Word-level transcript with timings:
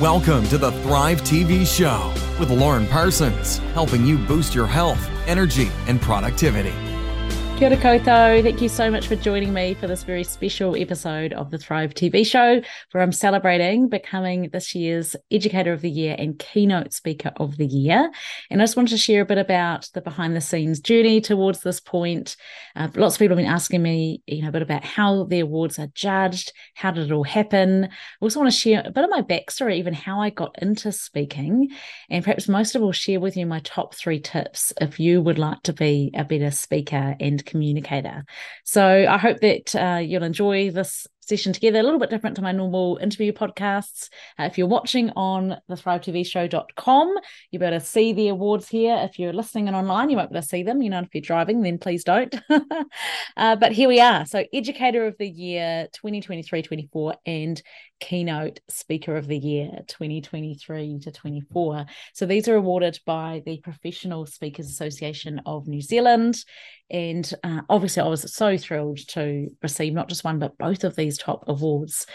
Welcome 0.00 0.46
to 0.50 0.58
the 0.58 0.70
Thrive 0.82 1.22
TV 1.22 1.66
show 1.66 2.14
with 2.38 2.50
Lauren 2.50 2.86
Parsons, 2.86 3.58
helping 3.74 4.06
you 4.06 4.16
boost 4.16 4.54
your 4.54 4.68
health, 4.68 5.10
energy, 5.26 5.72
and 5.88 6.00
productivity. 6.00 6.87
Kia. 7.58 7.70
Thank 8.40 8.62
you 8.62 8.68
so 8.68 8.88
much 8.88 9.08
for 9.08 9.16
joining 9.16 9.52
me 9.52 9.74
for 9.74 9.88
this 9.88 10.04
very 10.04 10.22
special 10.22 10.76
episode 10.80 11.32
of 11.32 11.50
the 11.50 11.58
Thrive 11.58 11.92
TV 11.92 12.24
show, 12.24 12.62
where 12.92 13.02
I'm 13.02 13.10
celebrating 13.10 13.88
becoming 13.88 14.50
this 14.52 14.76
year's 14.76 15.16
Educator 15.32 15.72
of 15.72 15.80
the 15.80 15.90
Year 15.90 16.14
and 16.16 16.38
Keynote 16.38 16.92
Speaker 16.92 17.32
of 17.38 17.56
the 17.56 17.66
Year. 17.66 18.12
And 18.48 18.62
I 18.62 18.64
just 18.64 18.76
wanted 18.76 18.90
to 18.90 18.96
share 18.96 19.22
a 19.22 19.26
bit 19.26 19.38
about 19.38 19.88
the 19.92 20.00
behind 20.00 20.36
the 20.36 20.40
scenes 20.40 20.78
journey 20.78 21.20
towards 21.20 21.62
this 21.62 21.80
point. 21.80 22.36
Uh, 22.76 22.86
lots 22.94 23.16
of 23.16 23.18
people 23.18 23.36
have 23.36 23.44
been 23.44 23.52
asking 23.52 23.82
me, 23.82 24.22
you 24.28 24.42
know, 24.42 24.50
a 24.50 24.52
bit 24.52 24.62
about 24.62 24.84
how 24.84 25.24
the 25.24 25.40
awards 25.40 25.80
are 25.80 25.88
judged, 25.88 26.52
how 26.74 26.92
did 26.92 27.10
it 27.10 27.12
all 27.12 27.24
happen. 27.24 27.86
I 27.86 27.88
also 28.20 28.38
want 28.38 28.52
to 28.52 28.58
share 28.58 28.84
a 28.84 28.92
bit 28.92 29.02
of 29.02 29.10
my 29.10 29.22
backstory, 29.22 29.78
even 29.78 29.94
how 29.94 30.20
I 30.20 30.30
got 30.30 30.54
into 30.62 30.92
speaking, 30.92 31.70
and 32.08 32.22
perhaps 32.22 32.46
most 32.46 32.76
of 32.76 32.82
all, 32.82 32.92
share 32.92 33.18
with 33.18 33.36
you 33.36 33.46
my 33.46 33.58
top 33.60 33.96
three 33.96 34.20
tips 34.20 34.72
if 34.80 35.00
you 35.00 35.20
would 35.20 35.40
like 35.40 35.64
to 35.64 35.72
be 35.72 36.12
a 36.14 36.22
better 36.22 36.52
speaker 36.52 37.16
and 37.18 37.44
communicator. 37.48 38.24
So 38.64 38.84
I 38.84 39.18
hope 39.18 39.40
that 39.40 39.74
uh, 39.74 39.98
you'll 39.98 40.22
enjoy 40.22 40.70
this 40.70 41.06
session 41.28 41.52
together, 41.52 41.78
a 41.78 41.82
little 41.82 41.98
bit 41.98 42.10
different 42.10 42.36
to 42.36 42.42
my 42.42 42.52
normal 42.52 42.98
interview 43.02 43.32
podcasts. 43.32 44.08
Uh, 44.38 44.44
if 44.44 44.56
you're 44.56 44.66
watching 44.66 45.10
on 45.10 45.56
the 45.68 45.74
thrivetvshow.com, 45.74 47.14
you'll 47.50 47.60
be 47.60 47.66
able 47.66 47.78
to 47.78 47.84
see 47.84 48.12
the 48.12 48.28
awards 48.28 48.68
here. 48.68 48.96
If 49.02 49.18
you're 49.18 49.34
listening 49.34 49.68
and 49.68 49.76
online, 49.76 50.08
you 50.08 50.16
won't 50.16 50.30
be 50.30 50.36
able 50.36 50.42
to 50.42 50.48
see 50.48 50.62
them. 50.62 50.80
You 50.80 50.90
know, 50.90 51.00
if 51.00 51.14
you're 51.14 51.20
driving, 51.20 51.60
then 51.62 51.78
please 51.78 52.02
don't. 52.02 52.34
uh, 53.36 53.56
but 53.56 53.72
here 53.72 53.88
we 53.88 54.00
are. 54.00 54.24
So, 54.24 54.44
Educator 54.52 55.06
of 55.06 55.16
the 55.18 55.28
Year 55.28 55.88
2023 55.92 56.62
24 56.62 57.16
and 57.26 57.62
Keynote 58.00 58.60
Speaker 58.68 59.16
of 59.16 59.26
the 59.26 59.38
Year 59.38 59.70
2023 59.88 61.00
to 61.00 61.12
24. 61.12 61.86
So, 62.14 62.26
these 62.26 62.48
are 62.48 62.56
awarded 62.56 62.98
by 63.06 63.42
the 63.44 63.58
Professional 63.58 64.26
Speakers 64.26 64.66
Association 64.66 65.40
of 65.46 65.66
New 65.66 65.80
Zealand. 65.80 66.44
And 66.90 67.30
uh, 67.44 67.60
obviously, 67.68 68.02
I 68.02 68.08
was 68.08 68.32
so 68.34 68.56
thrilled 68.56 68.98
to 69.08 69.48
receive 69.62 69.92
not 69.92 70.08
just 70.08 70.24
one, 70.24 70.38
but 70.38 70.56
both 70.58 70.84
of 70.84 70.96
these 70.96 71.18
top 71.18 71.44
awards. 71.46 72.06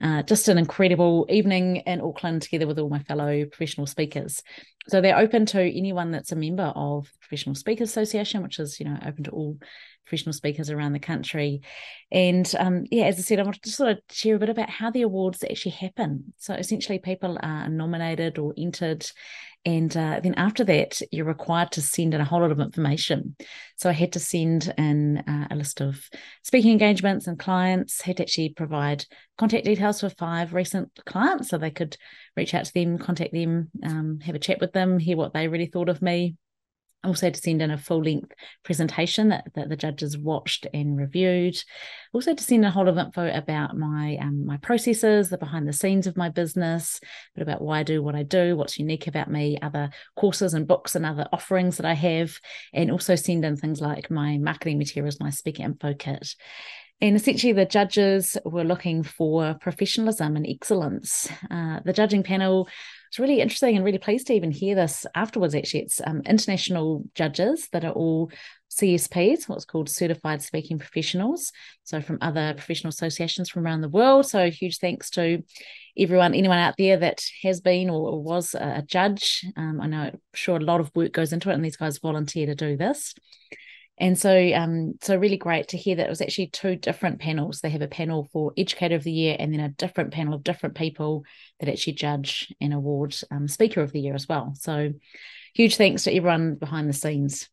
Uh, 0.00 0.22
just 0.22 0.48
an 0.48 0.56
incredible 0.56 1.26
evening 1.28 1.76
in 1.78 2.00
Auckland 2.00 2.42
together 2.42 2.66
with 2.66 2.78
all 2.78 2.88
my 2.88 3.00
fellow 3.00 3.44
professional 3.44 3.86
speakers. 3.86 4.42
So 4.88 5.00
they're 5.00 5.18
open 5.18 5.46
to 5.46 5.60
anyone 5.60 6.10
that's 6.10 6.32
a 6.32 6.36
member 6.36 6.72
of 6.74 7.04
the 7.04 7.18
Professional 7.20 7.54
Speakers 7.54 7.90
Association, 7.90 8.42
which 8.42 8.58
is, 8.58 8.80
you 8.80 8.86
know, 8.86 8.98
open 9.04 9.24
to 9.24 9.30
all 9.30 9.58
professional 10.10 10.32
speakers 10.32 10.70
around 10.70 10.92
the 10.92 10.98
country. 10.98 11.62
And 12.10 12.52
um, 12.58 12.84
yeah, 12.90 13.04
as 13.04 13.18
I 13.18 13.22
said, 13.22 13.38
I 13.38 13.44
wanted 13.44 13.62
to 13.62 13.70
sort 13.70 13.92
of 13.92 13.98
share 14.10 14.34
a 14.34 14.38
bit 14.38 14.48
about 14.48 14.68
how 14.68 14.90
the 14.90 15.02
awards 15.02 15.44
actually 15.44 15.72
happen. 15.72 16.34
So 16.38 16.54
essentially, 16.54 16.98
people 16.98 17.38
are 17.40 17.68
nominated 17.68 18.36
or 18.36 18.52
entered, 18.58 19.06
and 19.64 19.94
uh, 19.96 20.20
then 20.22 20.34
after 20.34 20.64
that, 20.64 21.00
you're 21.12 21.26
required 21.26 21.70
to 21.72 21.82
send 21.82 22.14
in 22.14 22.20
a 22.20 22.24
whole 22.24 22.40
lot 22.40 22.50
of 22.50 22.60
information. 22.60 23.36
So 23.76 23.88
I 23.88 23.92
had 23.92 24.12
to 24.14 24.18
send 24.18 24.72
in 24.76 25.18
uh, 25.18 25.48
a 25.50 25.54
list 25.54 25.80
of 25.80 26.02
speaking 26.42 26.72
engagements 26.72 27.26
and 27.26 27.38
clients, 27.38 28.00
had 28.00 28.16
to 28.16 28.24
actually 28.24 28.50
provide 28.50 29.04
contact 29.38 29.66
details 29.66 30.00
for 30.00 30.08
five 30.10 30.54
recent 30.54 30.98
clients 31.06 31.50
so 31.50 31.58
they 31.58 31.70
could 31.70 31.96
reach 32.36 32.54
out 32.54 32.64
to 32.64 32.74
them, 32.74 32.98
contact 32.98 33.32
them, 33.32 33.70
um, 33.84 34.18
have 34.20 34.34
a 34.34 34.40
chat 34.40 34.60
with 34.60 34.72
them, 34.72 34.98
hear 34.98 35.16
what 35.16 35.34
they 35.34 35.46
really 35.46 35.66
thought 35.66 35.90
of 35.90 36.02
me 36.02 36.36
also 37.02 37.30
to 37.30 37.40
send 37.40 37.62
in 37.62 37.70
a 37.70 37.78
full 37.78 38.02
length 38.02 38.32
presentation 38.62 39.28
that, 39.28 39.44
that 39.54 39.68
the 39.68 39.76
judges 39.76 40.18
watched 40.18 40.66
and 40.74 40.96
reviewed 40.96 41.56
also 42.12 42.34
to 42.34 42.44
send 42.44 42.64
a 42.64 42.70
whole 42.70 42.88
of 42.88 42.98
info 42.98 43.30
about 43.32 43.76
my 43.76 44.16
um, 44.20 44.44
my 44.46 44.56
processes 44.58 45.30
the 45.30 45.38
behind 45.38 45.66
the 45.66 45.72
scenes 45.72 46.06
of 46.06 46.16
my 46.16 46.28
business 46.28 47.00
but 47.34 47.42
about 47.42 47.62
why 47.62 47.80
i 47.80 47.82
do 47.82 48.02
what 48.02 48.14
i 48.14 48.22
do 48.22 48.56
what's 48.56 48.78
unique 48.78 49.06
about 49.06 49.30
me 49.30 49.58
other 49.62 49.90
courses 50.16 50.54
and 50.54 50.66
books 50.66 50.94
and 50.94 51.06
other 51.06 51.26
offerings 51.32 51.76
that 51.76 51.86
i 51.86 51.94
have 51.94 52.38
and 52.74 52.90
also 52.90 53.14
send 53.14 53.44
in 53.44 53.56
things 53.56 53.80
like 53.80 54.10
my 54.10 54.36
marketing 54.38 54.78
materials 54.78 55.20
my 55.20 55.30
speaker 55.30 55.62
info 55.62 55.94
kit 55.94 56.34
and 57.02 57.16
essentially, 57.16 57.54
the 57.54 57.64
judges 57.64 58.36
were 58.44 58.64
looking 58.64 59.02
for 59.02 59.54
professionalism 59.54 60.36
and 60.36 60.46
excellence. 60.46 61.30
Uh, 61.50 61.80
the 61.82 61.94
judging 61.94 62.22
panel 62.22 62.68
it's 63.10 63.18
really 63.18 63.40
interesting 63.40 63.74
and 63.74 63.84
really 63.84 63.98
pleased 63.98 64.28
to 64.28 64.34
even 64.34 64.52
hear 64.52 64.76
this 64.76 65.04
afterwards. 65.16 65.52
Actually, 65.52 65.80
it's 65.80 66.00
um, 66.06 66.22
international 66.24 67.02
judges 67.16 67.68
that 67.72 67.84
are 67.84 67.90
all 67.90 68.30
CSPs, 68.70 69.48
what's 69.48 69.64
called 69.64 69.88
certified 69.88 70.42
speaking 70.42 70.78
professionals. 70.78 71.50
So 71.82 72.00
from 72.00 72.18
other 72.20 72.54
professional 72.54 72.90
associations 72.90 73.50
from 73.50 73.66
around 73.66 73.80
the 73.80 73.88
world. 73.88 74.26
So 74.26 74.48
huge 74.48 74.78
thanks 74.78 75.10
to 75.10 75.42
everyone, 75.98 76.34
anyone 76.34 76.58
out 76.58 76.74
there 76.78 76.98
that 76.98 77.20
has 77.42 77.60
been 77.60 77.90
or 77.90 78.22
was 78.22 78.54
a 78.54 78.84
judge. 78.86 79.44
Um, 79.56 79.80
I 79.80 79.88
know, 79.88 80.12
sure 80.32 80.58
a 80.58 80.60
lot 80.60 80.78
of 80.78 80.92
work 80.94 81.10
goes 81.10 81.32
into 81.32 81.50
it, 81.50 81.54
and 81.54 81.64
these 81.64 81.76
guys 81.76 81.98
volunteer 81.98 82.46
to 82.46 82.54
do 82.54 82.76
this. 82.76 83.16
And 84.00 84.18
so, 84.18 84.34
um, 84.54 84.94
so 85.02 85.14
really 85.14 85.36
great 85.36 85.68
to 85.68 85.76
hear 85.76 85.96
that 85.96 86.06
it 86.06 86.10
was 86.10 86.22
actually 86.22 86.46
two 86.46 86.74
different 86.74 87.20
panels. 87.20 87.60
They 87.60 87.68
have 87.68 87.82
a 87.82 87.86
panel 87.86 88.30
for 88.32 88.54
Educator 88.56 88.94
of 88.94 89.04
the 89.04 89.12
Year, 89.12 89.36
and 89.38 89.52
then 89.52 89.60
a 89.60 89.68
different 89.68 90.14
panel 90.14 90.32
of 90.32 90.42
different 90.42 90.74
people 90.74 91.24
that 91.60 91.68
actually 91.68 91.92
judge 91.92 92.52
and 92.62 92.72
award 92.72 93.14
um, 93.30 93.46
Speaker 93.46 93.82
of 93.82 93.92
the 93.92 94.00
Year 94.00 94.14
as 94.14 94.26
well. 94.26 94.54
So, 94.58 94.94
huge 95.54 95.76
thanks 95.76 96.04
to 96.04 96.16
everyone 96.16 96.54
behind 96.54 96.88
the 96.88 96.94
scenes. 96.94 97.50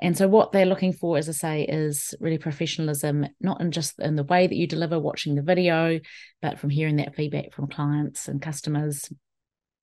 And 0.00 0.16
so, 0.16 0.28
what 0.28 0.52
they're 0.52 0.64
looking 0.64 0.92
for, 0.92 1.18
as 1.18 1.28
I 1.28 1.32
say, 1.32 1.62
is 1.64 2.14
really 2.20 2.38
professionalism, 2.38 3.26
not 3.40 3.60
in 3.60 3.72
just 3.72 3.98
in 3.98 4.14
the 4.14 4.22
way 4.22 4.46
that 4.46 4.56
you 4.56 4.68
deliver 4.68 5.00
watching 5.00 5.34
the 5.34 5.42
video, 5.42 5.98
but 6.40 6.60
from 6.60 6.70
hearing 6.70 6.96
that 6.96 7.16
feedback 7.16 7.52
from 7.52 7.66
clients 7.66 8.28
and 8.28 8.40
customers. 8.40 9.12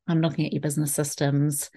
I'm 0.07 0.21
looking 0.21 0.45
at 0.45 0.53
your 0.53 0.61
business 0.61 0.93
systems 0.93 1.69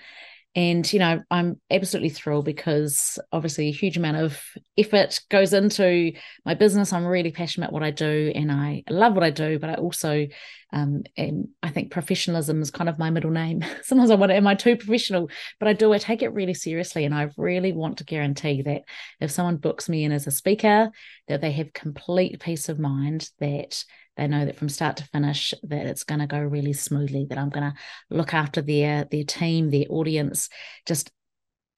and, 0.57 0.93
you 0.93 0.99
know, 0.99 1.23
I'm 1.31 1.61
absolutely 1.71 2.09
thrilled 2.09 2.45
because 2.45 3.21
obviously 3.31 3.69
a 3.69 3.73
huge 3.73 3.97
amount 3.97 4.17
of 4.17 4.43
effort 4.77 5.21
goes 5.31 5.53
into 5.53 6.13
my 6.45 6.55
business. 6.55 6.93
I'm 6.93 7.07
really 7.07 7.31
passionate 7.31 7.67
about 7.67 7.73
what 7.73 7.85
I 7.85 7.93
do 7.93 8.33
and 8.35 8.51
I 8.51 8.83
love 8.91 9.15
what 9.15 9.23
I 9.23 9.31
do, 9.31 9.61
but 9.61 9.71
I 9.71 9.75
also, 9.75 10.27
um, 10.73 11.05
and 11.17 11.49
I 11.63 11.71
think 11.71 11.93
professionalism 11.93 12.63
is 12.63 12.73
kind 12.73 12.89
of 12.89 12.99
my 12.99 13.11
middle 13.11 13.31
name. 13.31 13.65
Sometimes 13.83 14.11
I 14.11 14.17
wonder, 14.17 14.35
am 14.35 14.49
I 14.49 14.57
too 14.57 14.77
professional? 14.77 15.31
But 15.61 15.69
I 15.69 15.73
do, 15.73 15.93
I 15.93 15.99
take 15.99 16.23
it 16.23 16.35
really 16.35 16.55
seriously. 16.55 17.05
And 17.05 17.15
I 17.15 17.29
really 17.37 17.73
want 17.73 17.99
to 17.99 18.05
guarantee 18.05 18.63
that 18.63 18.83
if 19.21 19.31
someone 19.31 19.57
books 19.57 19.89
me 19.89 20.03
in 20.03 20.11
as 20.11 20.27
a 20.27 20.33
speaker, 20.33 20.91
that 21.29 21.41
they 21.41 21.53
have 21.53 21.73
complete 21.73 22.41
peace 22.41 22.69
of 22.69 22.81
mind 22.81 23.31
that 23.39 23.85
they 24.21 24.29
know 24.29 24.45
that 24.45 24.57
from 24.57 24.69
start 24.69 24.99
to 24.99 25.05
finish 25.09 25.55
that 25.63 25.87
it's 25.87 26.05
going 26.05 26.21
to 26.21 26.27
go 26.27 26.39
really 26.39 26.75
smoothly 26.75 27.27
that 27.29 27.39
i'm 27.39 27.49
going 27.49 27.65
to 27.71 27.75
look 28.11 28.35
after 28.35 28.61
their 28.61 29.05
their 29.11 29.25
team 29.25 29.71
their 29.71 29.87
audience. 29.89 30.49
Just 30.87 31.11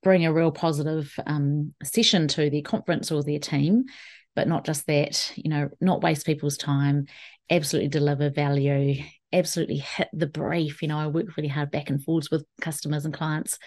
bring 0.02 0.26
a 0.26 0.32
real 0.32 0.50
positive 0.50 1.14
um, 1.26 1.74
session 1.84 2.26
to 2.26 2.50
their 2.50 2.62
conference 2.62 3.12
or 3.12 3.22
their 3.22 3.38
team 3.38 3.84
but 4.34 4.48
not 4.48 4.64
just 4.64 4.86
that 4.86 5.32
you 5.36 5.48
know 5.48 5.68
not 5.80 6.02
waste 6.02 6.26
people's 6.26 6.56
time 6.56 7.06
absolutely 7.50 7.88
deliver 7.88 8.30
value 8.30 9.02
absolutely 9.32 9.78
hit 9.78 10.08
the 10.12 10.26
brief. 10.26 10.82
You 10.82 10.88
know 10.88 10.98
i 10.98 11.06
work 11.06 11.36
really 11.36 11.48
hard 11.48 11.70
back 11.70 11.90
and 11.90 12.02
forwards 12.02 12.30
with 12.30 12.44
customers 12.60 13.04
and 13.04 13.14
clients 13.14 13.58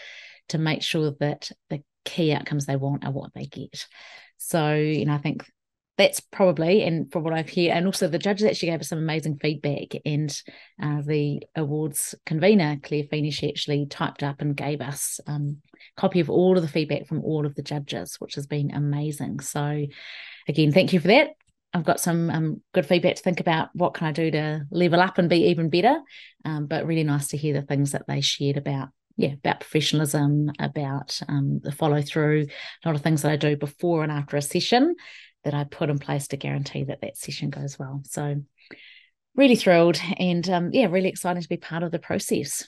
to 0.49 0.57
make 0.57 0.81
sure 0.81 1.15
that 1.19 1.49
the 1.69 1.81
key 2.03 2.33
outcomes 2.33 2.65
they 2.65 2.75
want 2.75 3.05
are 3.05 3.11
what 3.11 3.33
they 3.33 3.45
get. 3.45 3.87
So 4.37 4.75
you 4.75 5.05
know 5.05 5.13
i 5.13 5.17
think 5.17 5.45
that's 5.97 6.19
probably 6.19 6.83
and 6.83 7.11
from 7.11 7.23
what 7.23 7.33
I've 7.33 7.49
heard, 7.49 7.69
and 7.69 7.85
also 7.85 8.07
the 8.07 8.19
judges 8.19 8.45
actually 8.45 8.69
gave 8.69 8.81
us 8.81 8.89
some 8.89 8.99
amazing 8.99 9.37
feedback. 9.37 9.99
And 10.05 10.29
uh, 10.81 11.01
the 11.05 11.41
awards 11.55 12.15
convener 12.25 12.77
Claire 12.83 13.05
Feeney, 13.09 13.31
she 13.31 13.49
actually 13.49 13.85
typed 13.85 14.21
up 14.21 14.41
and 14.41 14.57
gave 14.57 14.81
us 14.81 15.19
um, 15.27 15.57
a 15.73 16.01
copy 16.01 16.19
of 16.19 16.29
all 16.29 16.57
of 16.57 16.63
the 16.63 16.69
feedback 16.69 17.07
from 17.07 17.23
all 17.23 17.45
of 17.45 17.55
the 17.55 17.61
judges, 17.61 18.15
which 18.19 18.35
has 18.35 18.45
been 18.45 18.71
amazing. 18.71 19.39
So, 19.39 19.85
again, 20.47 20.71
thank 20.73 20.91
you 20.91 20.99
for 20.99 21.07
that. 21.07 21.29
I've 21.73 21.85
got 21.85 21.99
some 21.99 22.29
um, 22.29 22.61
good 22.73 22.85
feedback 22.85 23.15
to 23.15 23.21
think 23.21 23.39
about. 23.39 23.69
What 23.73 23.93
can 23.93 24.07
I 24.07 24.11
do 24.11 24.31
to 24.31 24.65
level 24.71 24.99
up 24.99 25.17
and 25.17 25.29
be 25.29 25.47
even 25.47 25.69
better? 25.69 25.97
Um, 26.43 26.67
but 26.67 26.85
really 26.85 27.03
nice 27.03 27.29
to 27.29 27.37
hear 27.37 27.53
the 27.53 27.65
things 27.65 27.91
that 27.91 28.07
they 28.07 28.21
shared 28.21 28.57
about 28.57 28.89
yeah, 29.17 29.31
about 29.31 29.61
professionalism, 29.61 30.51
about 30.59 31.21
um, 31.29 31.61
the 31.63 31.71
follow 31.71 32.01
through, 32.01 32.47
a 32.83 32.87
lot 32.87 32.97
of 32.97 33.01
things 33.01 33.21
that 33.21 33.31
I 33.31 33.37
do 33.37 33.55
before 33.55 34.03
and 34.03 34.11
after 34.11 34.35
a 34.35 34.41
session 34.41 34.93
that 35.45 35.53
I 35.53 35.63
put 35.63 35.89
in 35.89 35.99
place 35.99 36.27
to 36.29 36.37
guarantee 36.37 36.83
that 36.83 37.01
that 37.01 37.17
session 37.17 37.49
goes 37.49 37.79
well. 37.79 38.01
So, 38.05 38.41
really 39.35 39.55
thrilled 39.55 39.99
and 40.17 40.47
um, 40.49 40.69
yeah, 40.73 40.87
really 40.87 41.09
excited 41.09 41.43
to 41.43 41.49
be 41.49 41.57
part 41.57 41.83
of 41.83 41.91
the 41.91 41.99
process. 41.99 42.67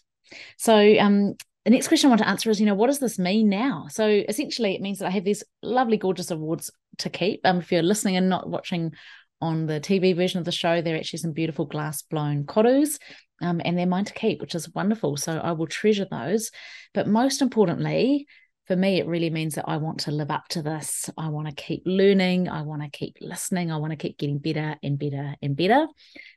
So, 0.57 0.97
um, 0.99 1.35
the 1.65 1.71
next 1.71 1.89
question 1.89 2.07
I 2.07 2.11
want 2.11 2.21
to 2.21 2.29
answer 2.29 2.49
is, 2.49 2.61
you 2.61 2.65
know, 2.65 2.75
what 2.75 2.87
does 2.87 2.99
this 2.99 3.19
mean 3.19 3.49
now? 3.49 3.87
So, 3.89 4.07
essentially, 4.07 4.73
it 4.73 4.81
means 4.81 4.99
that 4.99 5.07
I 5.07 5.11
have 5.11 5.25
these 5.25 5.43
lovely, 5.61 5.97
gorgeous 5.97 6.31
awards 6.31 6.71
to 6.99 7.09
keep. 7.09 7.41
Um, 7.43 7.59
if 7.59 7.71
you're 7.71 7.83
listening 7.83 8.15
and 8.15 8.29
not 8.29 8.49
watching 8.49 8.93
on 9.41 9.65
the 9.65 9.79
TV 9.79 10.15
version 10.15 10.39
of 10.39 10.45
the 10.45 10.51
show, 10.51 10.81
there 10.81 10.95
are 10.95 10.97
actually 10.97 11.19
some 11.19 11.33
beautiful 11.33 11.65
glass 11.65 12.01
blown 12.01 12.45
korus. 12.45 12.97
Um, 13.41 13.61
and 13.63 13.77
they're 13.77 13.85
mine 13.85 14.05
to 14.05 14.13
keep, 14.13 14.41
which 14.41 14.55
is 14.55 14.73
wonderful. 14.73 15.15
So 15.15 15.37
I 15.37 15.51
will 15.51 15.67
treasure 15.67 16.07
those. 16.09 16.51
But 16.93 17.07
most 17.07 17.41
importantly, 17.41 18.25
for 18.67 18.75
me, 18.75 18.99
it 18.99 19.07
really 19.07 19.29
means 19.29 19.55
that 19.55 19.67
I 19.67 19.77
want 19.77 20.01
to 20.01 20.11
live 20.11 20.29
up 20.29 20.49
to 20.49 20.61
this. 20.61 21.09
I 21.17 21.29
want 21.29 21.47
to 21.47 21.55
keep 21.55 21.83
learning. 21.85 22.49
I 22.49 22.63
want 22.63 22.81
to 22.81 22.89
keep 22.89 23.15
listening. 23.21 23.71
I 23.71 23.77
want 23.77 23.91
to 23.91 23.97
keep 23.97 24.17
getting 24.17 24.39
better 24.39 24.75
and 24.83 24.99
better 24.99 25.35
and 25.41 25.55
better. 25.55 25.87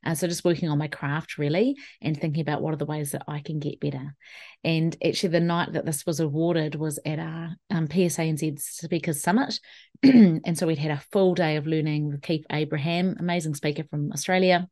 And 0.05 0.17
so, 0.17 0.29
just 0.29 0.45
working 0.45 0.69
on 0.69 0.79
my 0.79 0.87
craft 0.87 1.39
really 1.39 1.77
and 2.01 2.19
thinking 2.19 2.41
about 2.41 2.63
what 2.63 2.73
are 2.73 2.79
the 2.79 2.87
ways 2.87 3.11
that 3.13 3.25
I 3.27 3.41
can 3.41 3.59
get 3.59 3.81
better. 3.81 4.15
And 4.63 4.97
actually, 5.05 5.31
the 5.31 5.41
night 5.41 5.73
that 5.73 5.85
this 5.85 6.07
was 6.07 6.21
awarded 6.21 6.77
was 6.77 7.01
at 7.05 7.19
our 7.19 7.57
um, 7.71 7.89
PSANZ 7.89 8.61
Speakers 8.61 9.21
Summit. 9.21 9.59
and 10.05 10.57
so, 10.57 10.69
we'd 10.69 10.79
had 10.79 10.93
a 10.93 11.05
full 11.11 11.35
day 11.35 11.57
of 11.57 11.67
learning 11.67 12.11
with 12.11 12.23
Keith 12.23 12.47
Abraham, 12.53 13.17
amazing 13.19 13.57
speaker 13.57 13.83
from 13.91 14.13
Australia. 14.13 14.69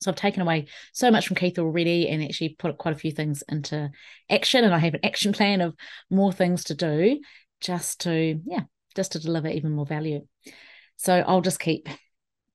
So 0.00 0.10
I've 0.10 0.16
taken 0.16 0.42
away 0.42 0.66
so 0.92 1.10
much 1.10 1.26
from 1.26 1.36
Keith 1.36 1.58
already 1.58 2.08
and 2.08 2.22
actually 2.22 2.50
put 2.50 2.78
quite 2.78 2.94
a 2.94 2.98
few 2.98 3.10
things 3.10 3.42
into 3.48 3.90
action. 4.30 4.64
And 4.64 4.74
I 4.74 4.78
have 4.78 4.94
an 4.94 5.04
action 5.04 5.32
plan 5.32 5.60
of 5.60 5.74
more 6.08 6.32
things 6.32 6.64
to 6.64 6.74
do 6.74 7.20
just 7.60 8.02
to, 8.02 8.40
yeah, 8.46 8.62
just 8.94 9.12
to 9.12 9.18
deliver 9.18 9.48
even 9.48 9.72
more 9.72 9.86
value. 9.86 10.24
So 10.96 11.14
I'll 11.14 11.40
just 11.40 11.60
keep 11.60 11.88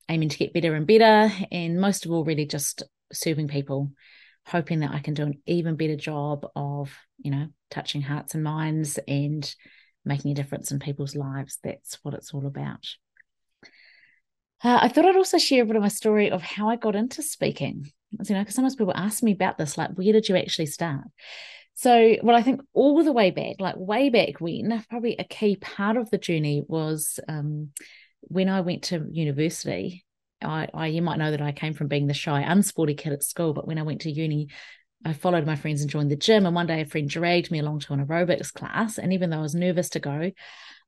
aiming 0.08 0.30
to 0.30 0.38
get 0.38 0.54
better 0.54 0.74
and 0.74 0.86
better. 0.86 1.32
And 1.52 1.80
most 1.80 2.06
of 2.06 2.12
all, 2.12 2.24
really 2.24 2.46
just 2.46 2.82
serving 3.12 3.48
people, 3.48 3.92
hoping 4.46 4.80
that 4.80 4.92
I 4.92 5.00
can 5.00 5.14
do 5.14 5.24
an 5.24 5.42
even 5.46 5.76
better 5.76 5.96
job 5.96 6.46
of, 6.56 6.96
you 7.18 7.30
know, 7.30 7.48
touching 7.70 8.02
hearts 8.02 8.34
and 8.34 8.44
minds 8.44 8.98
and 9.06 9.54
making 10.04 10.30
a 10.30 10.34
difference 10.34 10.70
in 10.70 10.78
people's 10.78 11.14
lives. 11.14 11.58
That's 11.62 11.98
what 12.02 12.14
it's 12.14 12.32
all 12.32 12.46
about. 12.46 12.86
Uh, 14.64 14.78
I 14.80 14.88
thought 14.88 15.04
I'd 15.04 15.16
also 15.16 15.36
share 15.36 15.62
a 15.62 15.66
bit 15.66 15.76
of 15.76 15.82
my 15.82 15.88
story 15.88 16.30
of 16.30 16.42
how 16.42 16.70
I 16.70 16.76
got 16.76 16.96
into 16.96 17.22
speaking. 17.22 17.92
You 18.12 18.34
know, 18.34 18.40
because 18.40 18.54
sometimes 18.54 18.76
people 18.76 18.94
ask 18.96 19.22
me 19.22 19.32
about 19.32 19.58
this, 19.58 19.76
like, 19.76 19.90
where 19.94 20.12
did 20.12 20.28
you 20.28 20.36
actually 20.36 20.66
start? 20.66 21.04
So, 21.74 22.16
well, 22.22 22.34
I 22.34 22.42
think 22.42 22.62
all 22.72 23.04
the 23.04 23.12
way 23.12 23.30
back, 23.30 23.56
like 23.58 23.74
way 23.76 24.08
back 24.08 24.40
when, 24.40 24.82
probably 24.88 25.16
a 25.18 25.24
key 25.24 25.56
part 25.56 25.98
of 25.98 26.08
the 26.10 26.18
journey 26.18 26.64
was 26.66 27.20
um, 27.28 27.70
when 28.22 28.48
I 28.48 28.62
went 28.62 28.84
to 28.84 29.06
university. 29.10 30.04
I, 30.40 30.68
I, 30.72 30.86
you 30.86 31.02
might 31.02 31.18
know 31.18 31.30
that 31.30 31.42
I 31.42 31.52
came 31.52 31.74
from 31.74 31.88
being 31.88 32.06
the 32.06 32.14
shy, 32.14 32.42
unsporty 32.42 32.96
kid 32.96 33.12
at 33.12 33.22
school, 33.22 33.52
but 33.52 33.66
when 33.66 33.78
I 33.78 33.82
went 33.82 34.02
to 34.02 34.10
uni, 34.10 34.48
I 35.04 35.12
followed 35.12 35.46
my 35.46 35.56
friends 35.56 35.80
and 35.80 35.90
joined 35.90 36.10
the 36.10 36.16
gym. 36.16 36.46
And 36.46 36.54
one 36.54 36.66
day, 36.66 36.80
a 36.80 36.86
friend 36.86 37.08
dragged 37.08 37.50
me 37.50 37.58
along 37.58 37.80
to 37.80 37.92
an 37.92 38.04
aerobics 38.04 38.52
class, 38.52 38.98
and 38.98 39.12
even 39.12 39.30
though 39.30 39.38
I 39.38 39.42
was 39.42 39.54
nervous 39.54 39.90
to 39.90 40.00
go, 40.00 40.30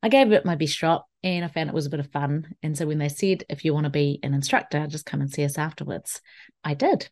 I 0.03 0.09
gave 0.09 0.31
it 0.31 0.45
my 0.45 0.55
best 0.55 0.75
shot 0.75 1.05
and 1.23 1.43
I 1.43 1.47
found 1.47 1.69
it 1.69 1.75
was 1.75 1.87
a 1.87 1.89
bit 1.89 1.99
of 1.99 2.11
fun. 2.11 2.53
And 2.61 2.77
so 2.77 2.85
when 2.85 2.99
they 2.99 3.09
said, 3.09 3.43
if 3.49 3.65
you 3.65 3.73
want 3.73 3.85
to 3.85 3.89
be 3.89 4.19
an 4.23 4.33
instructor, 4.33 4.85
just 4.87 5.05
come 5.05 5.21
and 5.21 5.31
see 5.31 5.43
us 5.43 5.57
afterwards, 5.57 6.21
I 6.63 6.75
did. 6.75 7.09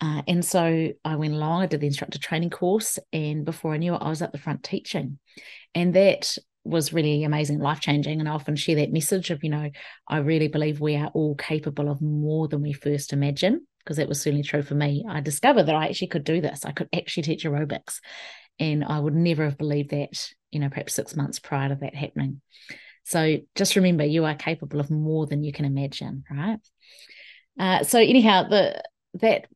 Uh, 0.00 0.22
and 0.26 0.44
so 0.44 0.92
I 1.04 1.16
went 1.16 1.34
along, 1.34 1.62
I 1.62 1.66
did 1.66 1.80
the 1.80 1.86
instructor 1.86 2.18
training 2.18 2.50
course, 2.50 2.98
and 3.12 3.44
before 3.44 3.72
I 3.72 3.78
knew 3.78 3.94
it, 3.94 4.02
I 4.02 4.08
was 4.08 4.22
at 4.22 4.32
the 4.32 4.38
front 4.38 4.62
teaching. 4.62 5.18
And 5.74 5.94
that 5.94 6.36
was 6.66 6.92
really 6.92 7.24
amazing, 7.24 7.58
life 7.58 7.80
changing. 7.80 8.20
And 8.20 8.28
I 8.28 8.32
often 8.32 8.56
share 8.56 8.76
that 8.76 8.92
message 8.92 9.30
of, 9.30 9.42
you 9.44 9.50
know, 9.50 9.70
I 10.08 10.18
really 10.18 10.48
believe 10.48 10.80
we 10.80 10.96
are 10.96 11.10
all 11.14 11.34
capable 11.34 11.90
of 11.90 12.02
more 12.02 12.48
than 12.48 12.62
we 12.62 12.72
first 12.72 13.12
imagine, 13.12 13.66
because 13.78 13.96
that 13.98 14.08
was 14.08 14.20
certainly 14.20 14.42
true 14.42 14.62
for 14.62 14.74
me. 14.74 15.04
I 15.08 15.20
discovered 15.20 15.64
that 15.64 15.74
I 15.74 15.86
actually 15.88 16.08
could 16.08 16.24
do 16.24 16.40
this. 16.40 16.64
I 16.64 16.72
could 16.72 16.88
actually 16.94 17.22
teach 17.24 17.44
aerobics. 17.44 18.00
And 18.58 18.84
I 18.84 18.98
would 18.98 19.14
never 19.14 19.44
have 19.44 19.58
believed 19.58 19.90
that, 19.90 20.32
you 20.50 20.60
know, 20.60 20.68
perhaps 20.68 20.94
six 20.94 21.14
months 21.14 21.38
prior 21.38 21.68
to 21.68 21.74
that 21.76 21.94
happening. 21.94 22.40
So 23.04 23.38
just 23.54 23.76
remember, 23.76 24.04
you 24.04 24.24
are 24.24 24.34
capable 24.34 24.80
of 24.80 24.90
more 24.90 25.26
than 25.26 25.44
you 25.44 25.52
can 25.52 25.64
imagine, 25.64 26.24
right? 26.30 26.58
Uh, 27.58 27.84
so 27.84 27.98
anyhow, 27.98 28.48
the 28.48 28.82
that 29.14 29.46